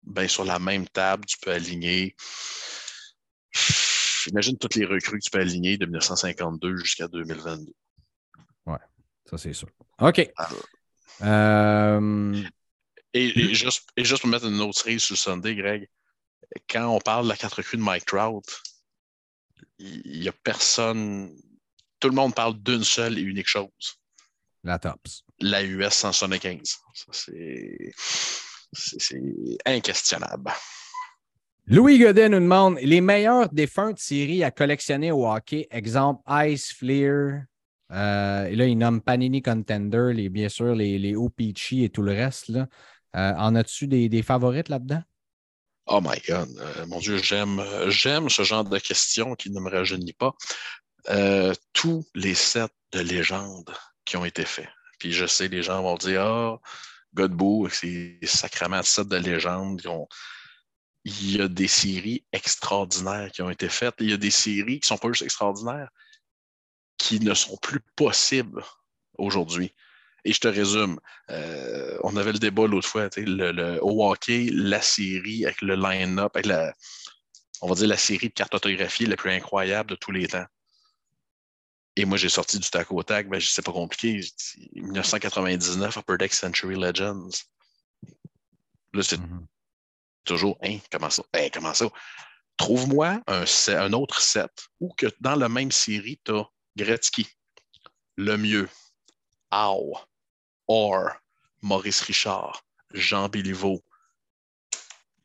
[0.02, 2.16] ben, sur la même table, tu peux aligner.
[4.26, 7.72] Imagine toutes les recrues que tu peux aligner de 1952 jusqu'à 2022.
[8.66, 8.78] Ouais,
[9.28, 9.68] ça c'est sûr.
[10.00, 10.28] OK.
[11.22, 12.42] euh...
[13.14, 15.88] Et, juste, pour mettre une autre série sur le Sunday, Greg,
[16.68, 18.44] quand on parle de la carte recrue de Mike Trout,
[19.78, 21.36] il n'y a personne.
[21.98, 23.68] Tout le monde parle d'une seule et unique chose.
[24.64, 25.24] La TOPS.
[25.40, 26.78] La US 175.
[28.72, 29.22] C'est
[29.66, 30.52] inquestionnable.
[31.66, 35.66] Louis Godet nous demande les meilleures défuntes séries à collectionner au hockey.
[35.70, 37.44] Exemple Ice Fleer.
[37.92, 42.02] Euh, et là, il nomme Panini Contender, les, bien sûr, les, les OPC et tout
[42.02, 42.48] le reste.
[42.48, 42.68] Là.
[43.16, 45.02] Euh, en as-tu des, favorites là-dedans?
[45.92, 49.68] Oh my God, euh, mon Dieu, j'aime, j'aime ce genre de questions qui ne me
[49.68, 50.36] rajeunit pas.
[51.08, 53.74] Euh, tous les sets de légendes
[54.04, 54.68] qui ont été faits.
[55.00, 56.60] Puis je sais, les gens vont dire Ah, oh,
[57.12, 59.82] Godbout, c'est sacrément de sets de légendes.
[61.04, 63.96] Il y a des séries extraordinaires qui ont été faites.
[63.98, 65.90] Il y a des séries qui ne sont pas juste extraordinaires,
[66.98, 68.62] qui ne sont plus possibles
[69.18, 69.74] aujourd'hui.
[70.24, 70.98] Et je te résume,
[71.30, 76.32] euh, on avait le débat l'autre fois, le, au hockey, la série avec le line-up,
[76.34, 76.74] avec la,
[77.62, 80.46] on va dire la série de cartes autographiées la plus incroyable de tous les temps.
[81.96, 84.20] Et moi, j'ai sorti du tac au tac, ben, c'est pas compliqué.
[84.72, 87.28] 1999, Upper Deck Century Legends.
[88.92, 89.46] Là, c'est mm-hmm.
[90.24, 91.22] toujours, hein, comment ça?
[91.34, 91.86] Hein, comment ça?
[92.56, 94.50] Trouve-moi un, un, autre set
[94.80, 96.44] ou que dans la même série, tu as
[96.76, 97.26] Gretzky,
[98.16, 98.68] le mieux,
[99.52, 99.98] Ow,
[100.72, 101.16] Or,
[101.62, 102.62] Maurice Richard,
[102.92, 103.82] Jean Béliveau.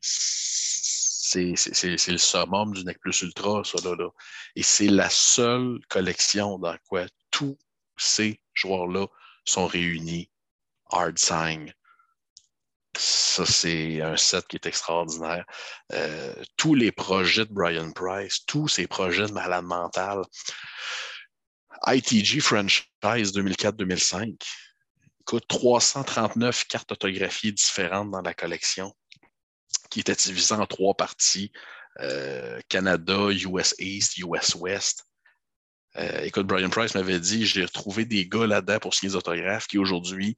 [0.00, 4.08] C'est le summum du Nec Plus Ultra, ça, là.
[4.56, 7.56] Et c'est la seule collection dans quoi tous
[7.96, 9.06] ces joueurs-là
[9.44, 10.28] sont réunis.
[10.90, 11.72] Hard Sign.
[12.96, 15.44] Ça, c'est un set qui est extraordinaire.
[15.92, 20.22] Euh, tous les projets de Brian Price, tous ces projets de malade mental.
[21.86, 22.82] ITG franchise
[23.32, 24.34] 2004-2005
[25.26, 28.94] écoute, 339 cartes autographiées différentes dans la collection,
[29.90, 31.50] qui étaient divisées en trois parties.
[31.98, 35.04] Euh, Canada, US East, US West.
[35.96, 39.66] Euh, écoute, Brian Price m'avait dit, j'ai retrouvé des gars là-dedans pour signer des autographes
[39.66, 40.36] qui aujourd'hui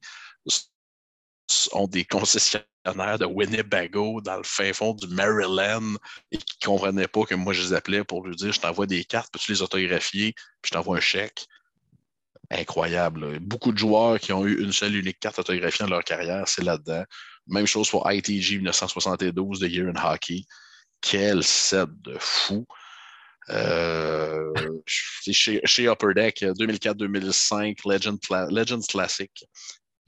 [1.47, 5.97] sont des concessionnaires de Winnebago dans le fin fond du Maryland
[6.31, 8.87] et qui ne comprenaient pas que moi je les appelais pour lui dire je t'envoie
[8.87, 11.45] des cartes, peux-tu les autographier, puis je t'envoie un chèque
[12.51, 13.39] incroyable.
[13.39, 16.63] Beaucoup de joueurs qui ont eu une seule unique carte autographiée dans leur carrière, c'est
[16.63, 17.03] là-dedans.
[17.47, 20.43] Même chose pour ITG 1972 de Year in Hockey.
[21.01, 22.65] Quel set de fou!
[23.49, 24.53] Euh,
[24.85, 28.19] chez, chez, Upper Deck 2004-2005, Legend,
[28.51, 29.31] Legends Classic.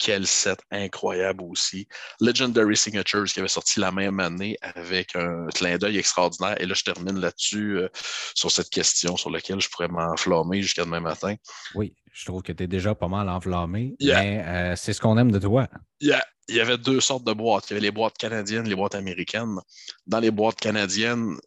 [0.03, 1.87] Quel set incroyable aussi.
[2.19, 6.59] Legendary Signatures qui avait sorti la même année avec un clin d'œil extraordinaire.
[6.59, 7.87] Et là, je termine là-dessus euh,
[8.33, 11.35] sur cette question sur laquelle je pourrais m'enflammer jusqu'à demain matin.
[11.75, 15.19] Oui, je trouve que tu es déjà pas mal enflammé, mais euh, c'est ce qu'on
[15.19, 15.67] aime de toi.
[15.99, 16.15] Il
[16.49, 17.69] y avait deux sortes de boîtes.
[17.69, 19.59] Il y avait les boîtes canadiennes, les boîtes américaines.
[20.07, 21.37] Dans les boîtes canadiennes,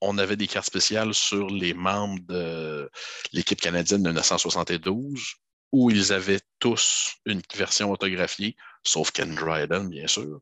[0.00, 2.90] on avait des cartes spéciales sur les membres de
[3.34, 5.34] l'équipe canadienne de 1972
[5.72, 10.40] où ils avaient tous une version autographiée, sauf Ken Dryden, bien sûr.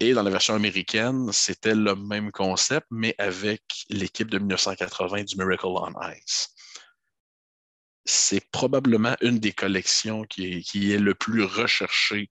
[0.00, 5.36] Et dans la version américaine, c'était le même concept, mais avec l'équipe de 1980 du
[5.36, 6.48] Miracle on Ice.
[8.04, 12.30] C'est probablement une des collections qui est, le plus recherchée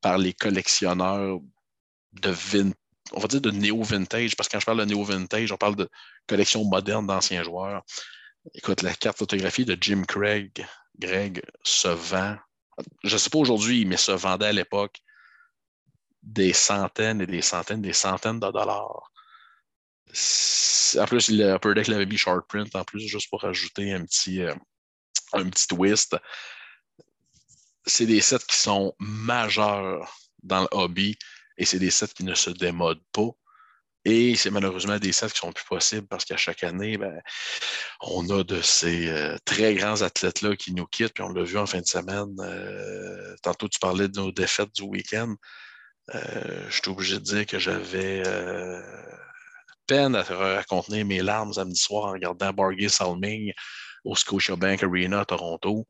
[0.00, 1.40] par les collectionneurs
[2.12, 2.34] de
[3.12, 5.88] on va dire de néo-vintage, parce que quand je parle de néo-vintage, on parle de
[6.26, 7.82] collection moderne d'anciens joueurs.
[8.54, 10.66] Écoute, la carte photographie de Jim Craig,
[10.98, 12.36] Greg, se vend.
[13.02, 15.00] Je ne sais pas aujourd'hui, mais se vendait à l'époque
[16.22, 19.10] des centaines et des centaines, des centaines de dollars.
[20.98, 24.42] En plus, Upper Deck l'avait mis short print en plus, juste pour ajouter un petit,
[24.42, 24.54] euh,
[25.32, 26.16] un petit twist.
[27.86, 31.16] C'est des sets qui sont majeurs dans le hobby
[31.58, 33.30] et c'est des sets qui ne se démodent pas.
[34.04, 37.22] Et c'est malheureusement des sets qui sont plus possibles parce qu'à chaque année, ben,
[38.00, 41.56] on a de ces euh, très grands athlètes-là qui nous quittent, puis on l'a vu
[41.56, 42.34] en fin de semaine.
[42.40, 45.34] Euh, tantôt, tu parlais de nos défaites du week-end.
[46.14, 48.22] Euh, je suis obligé de dire que j'avais
[49.86, 53.52] peine à, contenir mes larmes samedi soir en regardant Bargay Salming
[54.04, 55.86] au Scotiabank Arena à Toronto.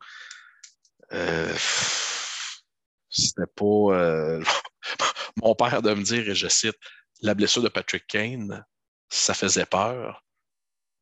[3.10, 4.38] C'était pas
[5.36, 6.76] mon père de me dire, et je cite,
[7.22, 8.64] la blessure de Patrick Kane,
[9.08, 10.24] ça faisait peur,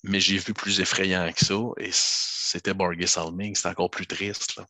[0.05, 4.61] mais j'ai vu plus effrayant que ça, et c'était Borges Salming, c'est encore plus triste.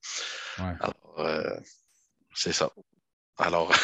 [0.59, 1.57] Alors, euh,
[2.35, 2.71] c'est ça.
[3.39, 3.73] Alors,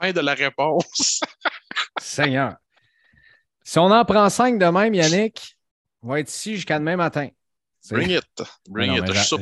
[0.00, 1.20] fin de la réponse.
[2.00, 2.56] Seigneur.
[3.64, 5.58] Si on en prend cinq de même, Yannick,
[6.02, 7.28] on va être ici jusqu'à demain matin.
[7.90, 8.42] Bring it.
[8.68, 9.12] Bring it.
[9.12, 9.36] Je suis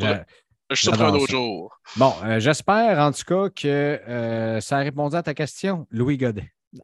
[0.75, 1.79] je suis un autre jour.
[1.97, 6.19] Bon, euh, j'espère en tout cas que euh, ça a répondu à ta question, Louis
[6.19, 6.53] Godet.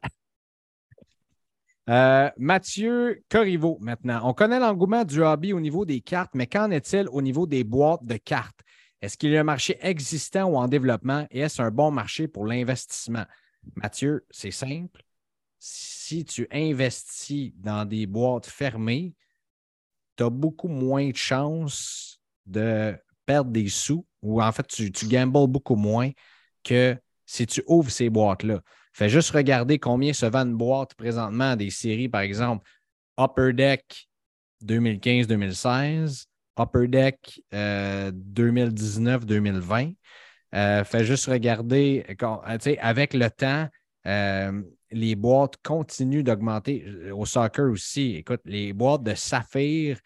[1.89, 4.21] Euh, Mathieu Corriveau, maintenant.
[4.23, 7.63] On connaît l'engouement du hobby au niveau des cartes, mais qu'en est-il au niveau des
[7.63, 8.61] boîtes de cartes?
[9.01, 11.25] Est-ce qu'il y a un marché existant ou en développement?
[11.31, 13.25] Et est-ce un bon marché pour l'investissement?
[13.75, 15.03] Mathieu, c'est simple.
[15.59, 19.15] Si tu investis dans des boîtes fermées,
[20.15, 22.95] tu as beaucoup moins de chances de
[23.31, 26.11] perdre des sous ou en fait, tu, gambles beaucoup moins
[26.65, 28.59] que si tu ouvres ces boîtes-là.
[28.91, 32.67] Fais juste regarder combien se vend une boîte présentement des séries, par exemple,
[33.17, 34.09] Upper Deck
[34.65, 36.25] 2015-2016,
[36.59, 39.95] Upper Deck 2019-2020.
[40.53, 42.05] Euh, euh, fais juste regarder,
[42.81, 43.69] avec le temps,
[44.07, 44.61] euh,
[44.91, 46.85] les boîtes continuent d'augmenter.
[47.13, 50.01] Au soccer aussi, écoute, les boîtes de Saphir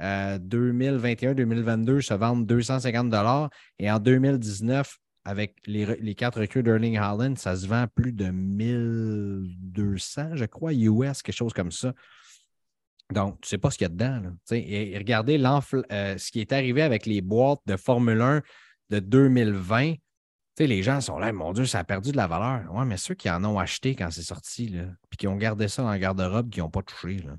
[0.00, 7.66] 2021-2022 se vendent 250 et en 2019, avec les, quatre recrues d'Erling Haaland, ça se
[7.66, 11.92] vend plus de 1200, je crois, US, quelque chose comme ça.
[13.12, 14.22] Donc, tu ne sais pas ce qu'il y a dedans.
[14.52, 18.42] Et, regardez euh, ce qui est arrivé avec les boîtes de Formule 1
[18.90, 19.94] de 2020.
[20.58, 22.64] les gens sont là, mon Dieu, ça a perdu de la valeur.
[22.72, 24.74] Oui, mais ceux qui en ont acheté quand c'est sorti,
[25.10, 27.36] puis qui ont gardé ça dans le garde-robe, qui n'ont pas touché, là,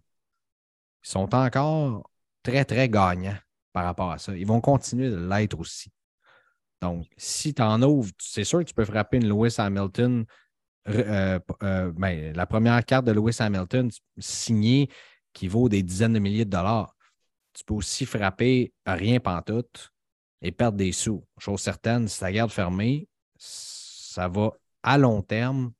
[1.03, 2.09] ils sont encore
[2.49, 3.37] très, très gagnants
[3.73, 4.35] par rapport à ça.
[4.35, 5.91] Ils vont continuer de l'être aussi.
[6.81, 10.25] Donc, si tu en ouvres, c'est sûr que tu peux frapper une Lewis Hamilton,
[10.87, 14.89] euh, euh, ben, la première carte de Lewis Hamilton signée
[15.33, 16.95] qui vaut des dizaines de milliers de dollars.
[17.53, 19.91] Tu peux aussi frapper rien pantoute
[20.41, 21.25] et perdre des sous.
[21.37, 24.51] Chose certaine, si ta garde fermée, ça va
[24.83, 25.73] à long terme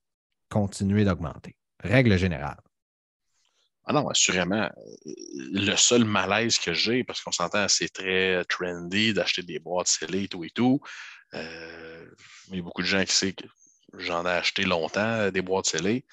[0.49, 1.55] continuer d'augmenter.
[1.82, 2.59] Règle générale.
[3.86, 4.70] Ah non, assurément.
[5.06, 10.24] Le seul malaise que j'ai, parce qu'on s'entend, c'est très trendy d'acheter des boîtes scellées
[10.24, 10.80] et tout et tout.
[11.34, 12.06] Euh,
[12.50, 13.46] il y a beaucoup de gens qui savent que
[13.94, 16.06] j'en ai acheté longtemps, des boîtes scellées.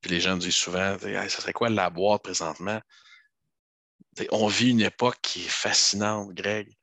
[0.00, 2.80] Puis les gens me disent souvent, ça serait quoi la boîte présentement?
[4.32, 6.76] on vit une époque qui est fascinante, Greg.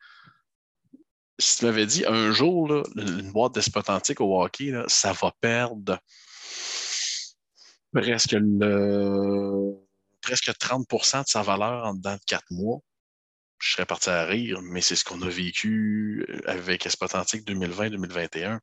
[1.38, 6.00] Si tu m'avais dit un jour, une boîte d'espoir antique au hockey, ça va perdre
[7.96, 9.74] presque le
[10.22, 12.80] presque 30% de sa valeur en dedans de quatre mois.
[13.60, 18.60] Je serais parti à rire, mais c'est ce qu'on a vécu euh, avec Espotantique 2020-2021.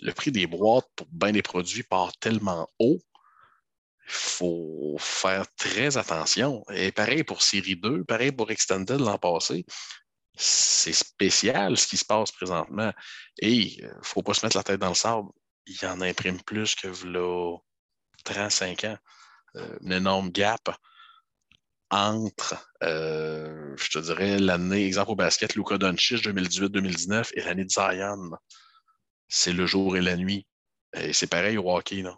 [0.00, 3.00] Le prix des boîtes pour bien des produits part tellement haut,
[4.06, 6.64] il faut faire très attention.
[6.72, 9.66] Et pareil pour Série 2, pareil pour Extended l'an passé.
[10.34, 12.92] C'est spécial ce qui se passe présentement.
[13.40, 15.28] Et il ne faut pas se mettre la tête dans le sable.
[15.66, 17.58] Il en imprime plus que là,
[18.24, 18.98] 35 ans.
[19.56, 20.70] Euh, un énorme gap
[21.90, 27.70] entre, euh, je te dirais, l'année, exemple au basket, Luka Doncic 2018-2019 et l'année de
[27.70, 28.30] Zion.
[29.28, 30.46] C'est le jour et la nuit.
[30.94, 32.02] Et c'est pareil au hockey.
[32.02, 32.16] Non?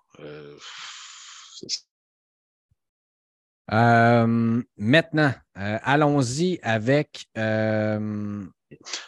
[3.73, 7.29] Euh, maintenant, allons-y avec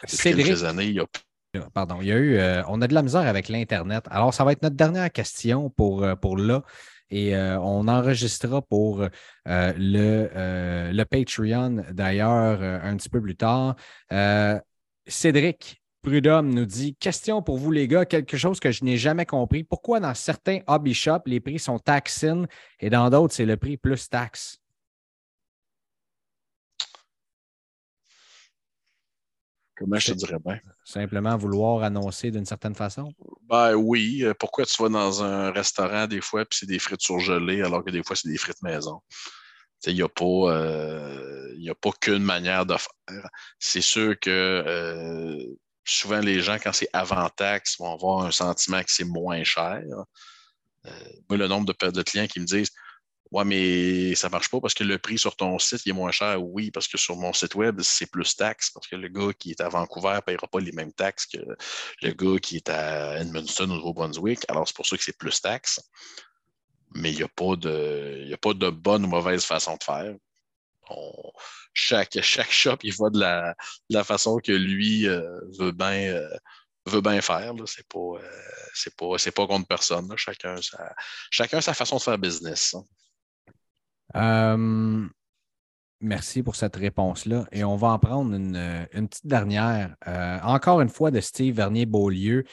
[0.05, 1.05] Cédric, quelques années, il y a
[1.73, 4.05] Pardon, il y a eu, euh, on a de la misère avec l'Internet.
[4.09, 6.63] Alors, ça va être notre dernière question pour, euh, pour là.
[7.11, 9.07] Et euh, on enregistrera pour
[9.45, 10.29] le,
[10.91, 13.75] le, Patreon d'ailleurs un petit peu plus tard.
[15.05, 19.27] Cédric Prudhomme nous dit Question pour vous, les gars, quelque chose que je n'ai jamais
[19.27, 19.63] compris.
[19.63, 22.25] Pourquoi dans certains hobby shops, les prix sont tax
[22.79, 24.62] et dans d'autres, c'est le prix plus taxe?
[29.75, 30.59] Comment je te dirais bien?
[30.83, 33.11] Simplement vouloir annoncer d'une certaine façon?
[33.49, 34.23] Ben oui.
[34.23, 37.83] Euh, pourquoi tu vas dans un restaurant des fois puis c'est des frites surgelées alors
[37.83, 39.01] que des fois c'est des frites maison?
[39.85, 43.29] Il n'y a pas, euh, pas qu'une manière de faire.
[43.59, 45.43] C'est sûr que euh,
[45.83, 49.81] souvent les gens, quand c'est avant taxe, vont avoir un sentiment que c'est moins cher.
[51.29, 52.71] moi, le nombre de, de clients qui me disent
[53.33, 56.39] Ouais, mais ça marche pas parce que le prix sur ton site est moins cher.
[56.43, 59.51] Oui, parce que sur mon site web, c'est plus taxe parce que le gars qui
[59.51, 61.39] est à Vancouver ne paiera pas les mêmes taxes que
[62.03, 64.45] le gars qui est à Edmundston ou Nouveau-Brunswick.
[64.49, 65.81] Alors, c'est pour ça que c'est plus taxe.
[66.93, 70.15] Mais il n'y a, pas de, a pas de bonne ou mauvaise façon de faire.
[71.73, 73.55] chaque, chaque shop, il voit de la,
[73.89, 76.13] la façon que lui euh, veut bien.
[76.13, 76.37] Euh,
[76.85, 77.53] veut bien faire.
[77.65, 80.13] C'est pas, euh, pas, pas, contre personne.
[80.17, 80.93] Chacun, sa,
[81.31, 82.75] chacun sa façon de faire business.
[84.15, 85.07] Euh,
[86.01, 87.45] merci pour cette réponse-là.
[87.51, 89.95] Et on va en prendre une, euh, petite dernière.
[90.07, 92.45] Euh, encore une fois de Steve Vernier-Beaulieu.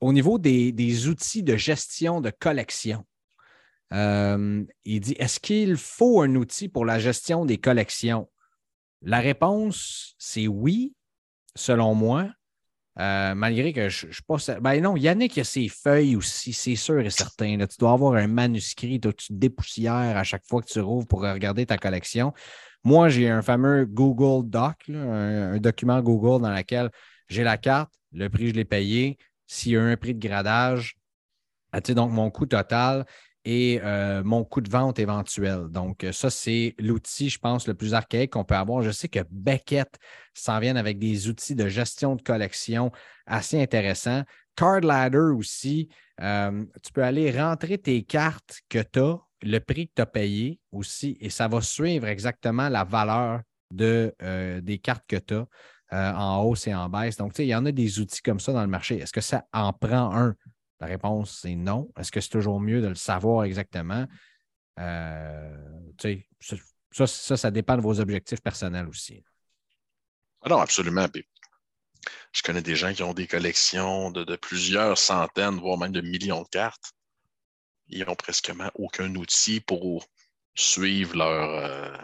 [0.00, 3.04] au niveau des, outils de gestion de collection,
[3.90, 8.28] il dit Est-ce qu'il faut un outil pour la gestion des collections?
[9.02, 10.94] La réponse, c'est oui,
[11.54, 12.30] selon moi.
[13.00, 14.36] Euh, malgré que je ne suis pas.
[14.60, 17.56] Ben non, Yannick a ses feuilles aussi, c'est sûr et certain.
[17.58, 21.64] Tu dois avoir un manuscrit, tu dépoussières à chaque fois que tu rouvres pour regarder
[21.64, 22.32] ta collection.
[22.82, 26.90] Moi, j'ai un fameux Google Doc, un, document Google dans lequel
[27.28, 29.18] j'ai la carte, le prix, je l'ai payé.
[29.46, 30.96] S'il y a un prix de gradage,
[31.72, 33.04] ah, donc mon coût total
[33.50, 35.68] et euh, mon coût de vente éventuel.
[35.70, 38.82] Donc, ça, c'est l'outil, je pense, le plus archaïque qu'on peut avoir.
[38.82, 39.98] Je sais que Beckett
[40.34, 42.92] s'en vient avec des outils de gestion de collection
[43.24, 44.22] assez intéressants.
[44.54, 45.88] Card Ladder aussi,
[46.20, 50.06] euh, tu peux aller rentrer tes cartes que tu as, le prix que tu as
[50.06, 53.40] payé aussi, et ça va suivre exactement la valeur
[53.70, 55.36] de, euh, des cartes que tu
[55.90, 57.16] as en hausse et en baisse.
[57.16, 58.98] Donc, tu sais, il y en a des outils comme ça dans le marché.
[58.98, 60.34] Est-ce que ça en prend un?
[60.80, 61.90] La réponse, c'est non.
[61.98, 64.06] Est-ce que c'est toujours mieux de le savoir exactement?
[64.78, 65.56] Euh,
[66.90, 69.24] ça, ça, ça dépend de vos objectifs personnels aussi.
[70.42, 71.06] Ah non, absolument.
[72.32, 76.42] Je connais des gens qui ont des collections de, plusieurs centaines, voire même de millions
[76.42, 76.92] de cartes.
[77.88, 80.06] Ils n'ont presque aucun outil pour
[80.54, 81.96] suivre leur, euh,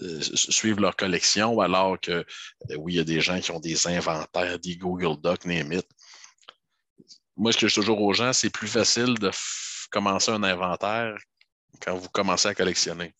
[0.00, 2.24] euh, suivre leur collection, alors que
[2.76, 5.86] oui, il y a des gens qui ont des inventaires, des Google Docs, name it
[7.38, 9.30] moi, ce que je dis toujours aux gens, c'est plus facile de
[9.90, 11.16] commencer un inventaire
[11.80, 13.14] quand vous commencez à collectionner.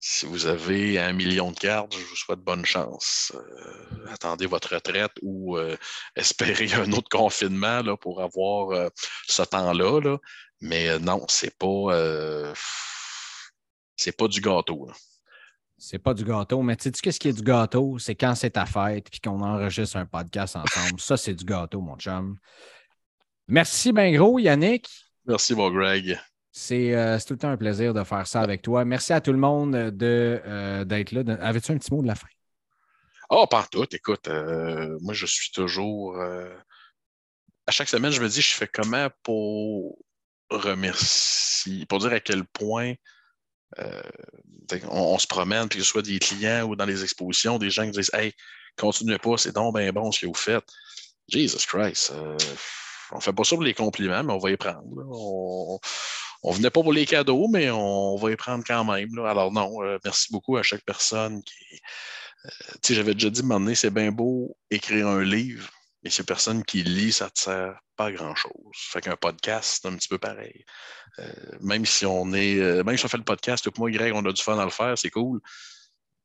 [0.00, 3.32] Si vous avez un million de cartes, je vous souhaite bonne chance.
[3.34, 5.76] Euh, attendez votre retraite ou euh,
[6.14, 8.90] espérez un autre confinement là, pour avoir euh,
[9.28, 10.18] ce temps-là.
[10.60, 12.52] Mais non, c'est pas
[14.18, 14.90] pas du gâteau.
[15.78, 17.98] C'est pas du gâteau, mais tu sais, qu'est-ce qui est du gâteau?
[17.98, 21.00] C'est quand c'est ta fête et qu'on enregistre un podcast ensemble.
[21.00, 22.38] Ça, c'est du gâteau, mon chum.
[23.48, 24.88] Merci bien gros, Yannick.
[25.26, 26.18] Merci, mon Greg.
[26.70, 28.84] Euh, c'est tout le temps un plaisir de faire ça avec toi.
[28.84, 31.22] Merci à tout le monde de, euh, d'être là.
[31.40, 32.28] Avais-tu un petit mot de la fin?
[33.28, 33.86] Oh, pas tout.
[33.90, 36.16] Écoute, euh, moi, je suis toujours.
[37.66, 39.98] à chaque semaine, je me dis, je fais comment pour
[40.50, 42.94] remercier, pour dire à quel point
[44.88, 47.90] on, se promène, que ce soit des clients ou dans les expositions, des gens qui
[47.90, 48.32] disent Hey,
[48.76, 50.68] continuez pas, c'est donc bien bon ce que vous faites.
[51.28, 52.12] Jesus Christ
[53.12, 54.84] on ne fait pas ça pour les compliments, mais on va y prendre.
[56.42, 59.18] On, ne venait pas pour les cadeaux, mais on va y prendre quand même.
[59.18, 61.80] Alors non, euh, merci beaucoup à chaque personne qui.
[62.44, 65.70] Euh, tu sais, j'avais déjà dit, donné, c'est bien beau écrire un livre,
[66.02, 68.52] mais si personne qui lit, ça ne te sert pas à grand-chose.
[68.74, 70.64] Fait qu'un podcast, c'est un petit peu pareil.
[71.18, 72.56] Euh, même si on est.
[72.84, 74.98] même si on fait le podcast, moi, Greg, on a du fun à le faire,
[74.98, 75.40] c'est cool.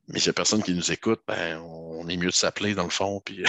[0.08, 2.84] Mais s'il n'y a personne qui nous écoute, ben, on est mieux de s'appeler dans
[2.84, 3.20] le fond.
[3.24, 3.44] Puis...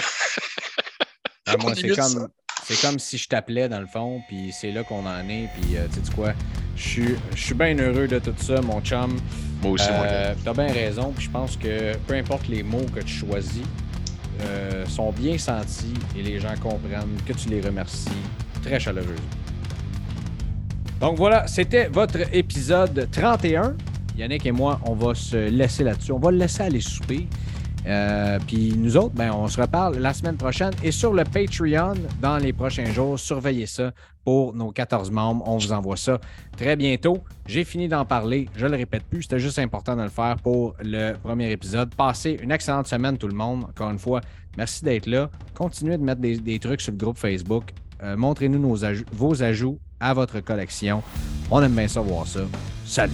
[1.46, 2.28] Ah, moi, c'est comme,
[2.64, 5.76] c'est comme si je t'appelais dans le fond, puis c'est là qu'on en est, puis
[5.76, 6.32] euh, tu sais quoi,
[6.76, 9.16] je suis, je suis bien heureux de tout ça, mon chum.
[9.62, 10.06] Moi aussi, moi.
[10.06, 13.62] Euh, t'as bien raison, puis je pense que peu importe les mots que tu choisis,
[14.40, 18.08] euh, sont bien sentis et les gens comprennent que tu les remercies
[18.62, 19.14] très chaleureusement.
[21.00, 23.74] Donc voilà, c'était votre épisode 31.
[24.16, 26.12] Yannick et moi, on va se laisser là-dessus.
[26.12, 27.26] On va le laisser aller souper.
[27.86, 31.94] Euh, puis nous autres, ben, on se reparle la semaine prochaine et sur le Patreon
[32.20, 33.18] dans les prochains jours.
[33.18, 33.92] Surveillez ça
[34.24, 35.44] pour nos 14 membres.
[35.46, 36.20] On vous envoie ça
[36.56, 37.18] très bientôt.
[37.46, 38.48] J'ai fini d'en parler.
[38.56, 39.22] Je le répète plus.
[39.22, 41.94] C'était juste important de le faire pour le premier épisode.
[41.94, 43.64] Passez une excellente semaine, tout le monde.
[43.64, 44.20] Encore une fois,
[44.56, 45.30] merci d'être là.
[45.54, 47.72] Continuez de mettre des, trucs sur le groupe Facebook.
[48.02, 48.76] Euh, montrez-nous
[49.12, 51.02] vos ajouts à votre collection.
[51.50, 52.40] On aime bien ça voir ça.
[52.84, 53.12] Salut!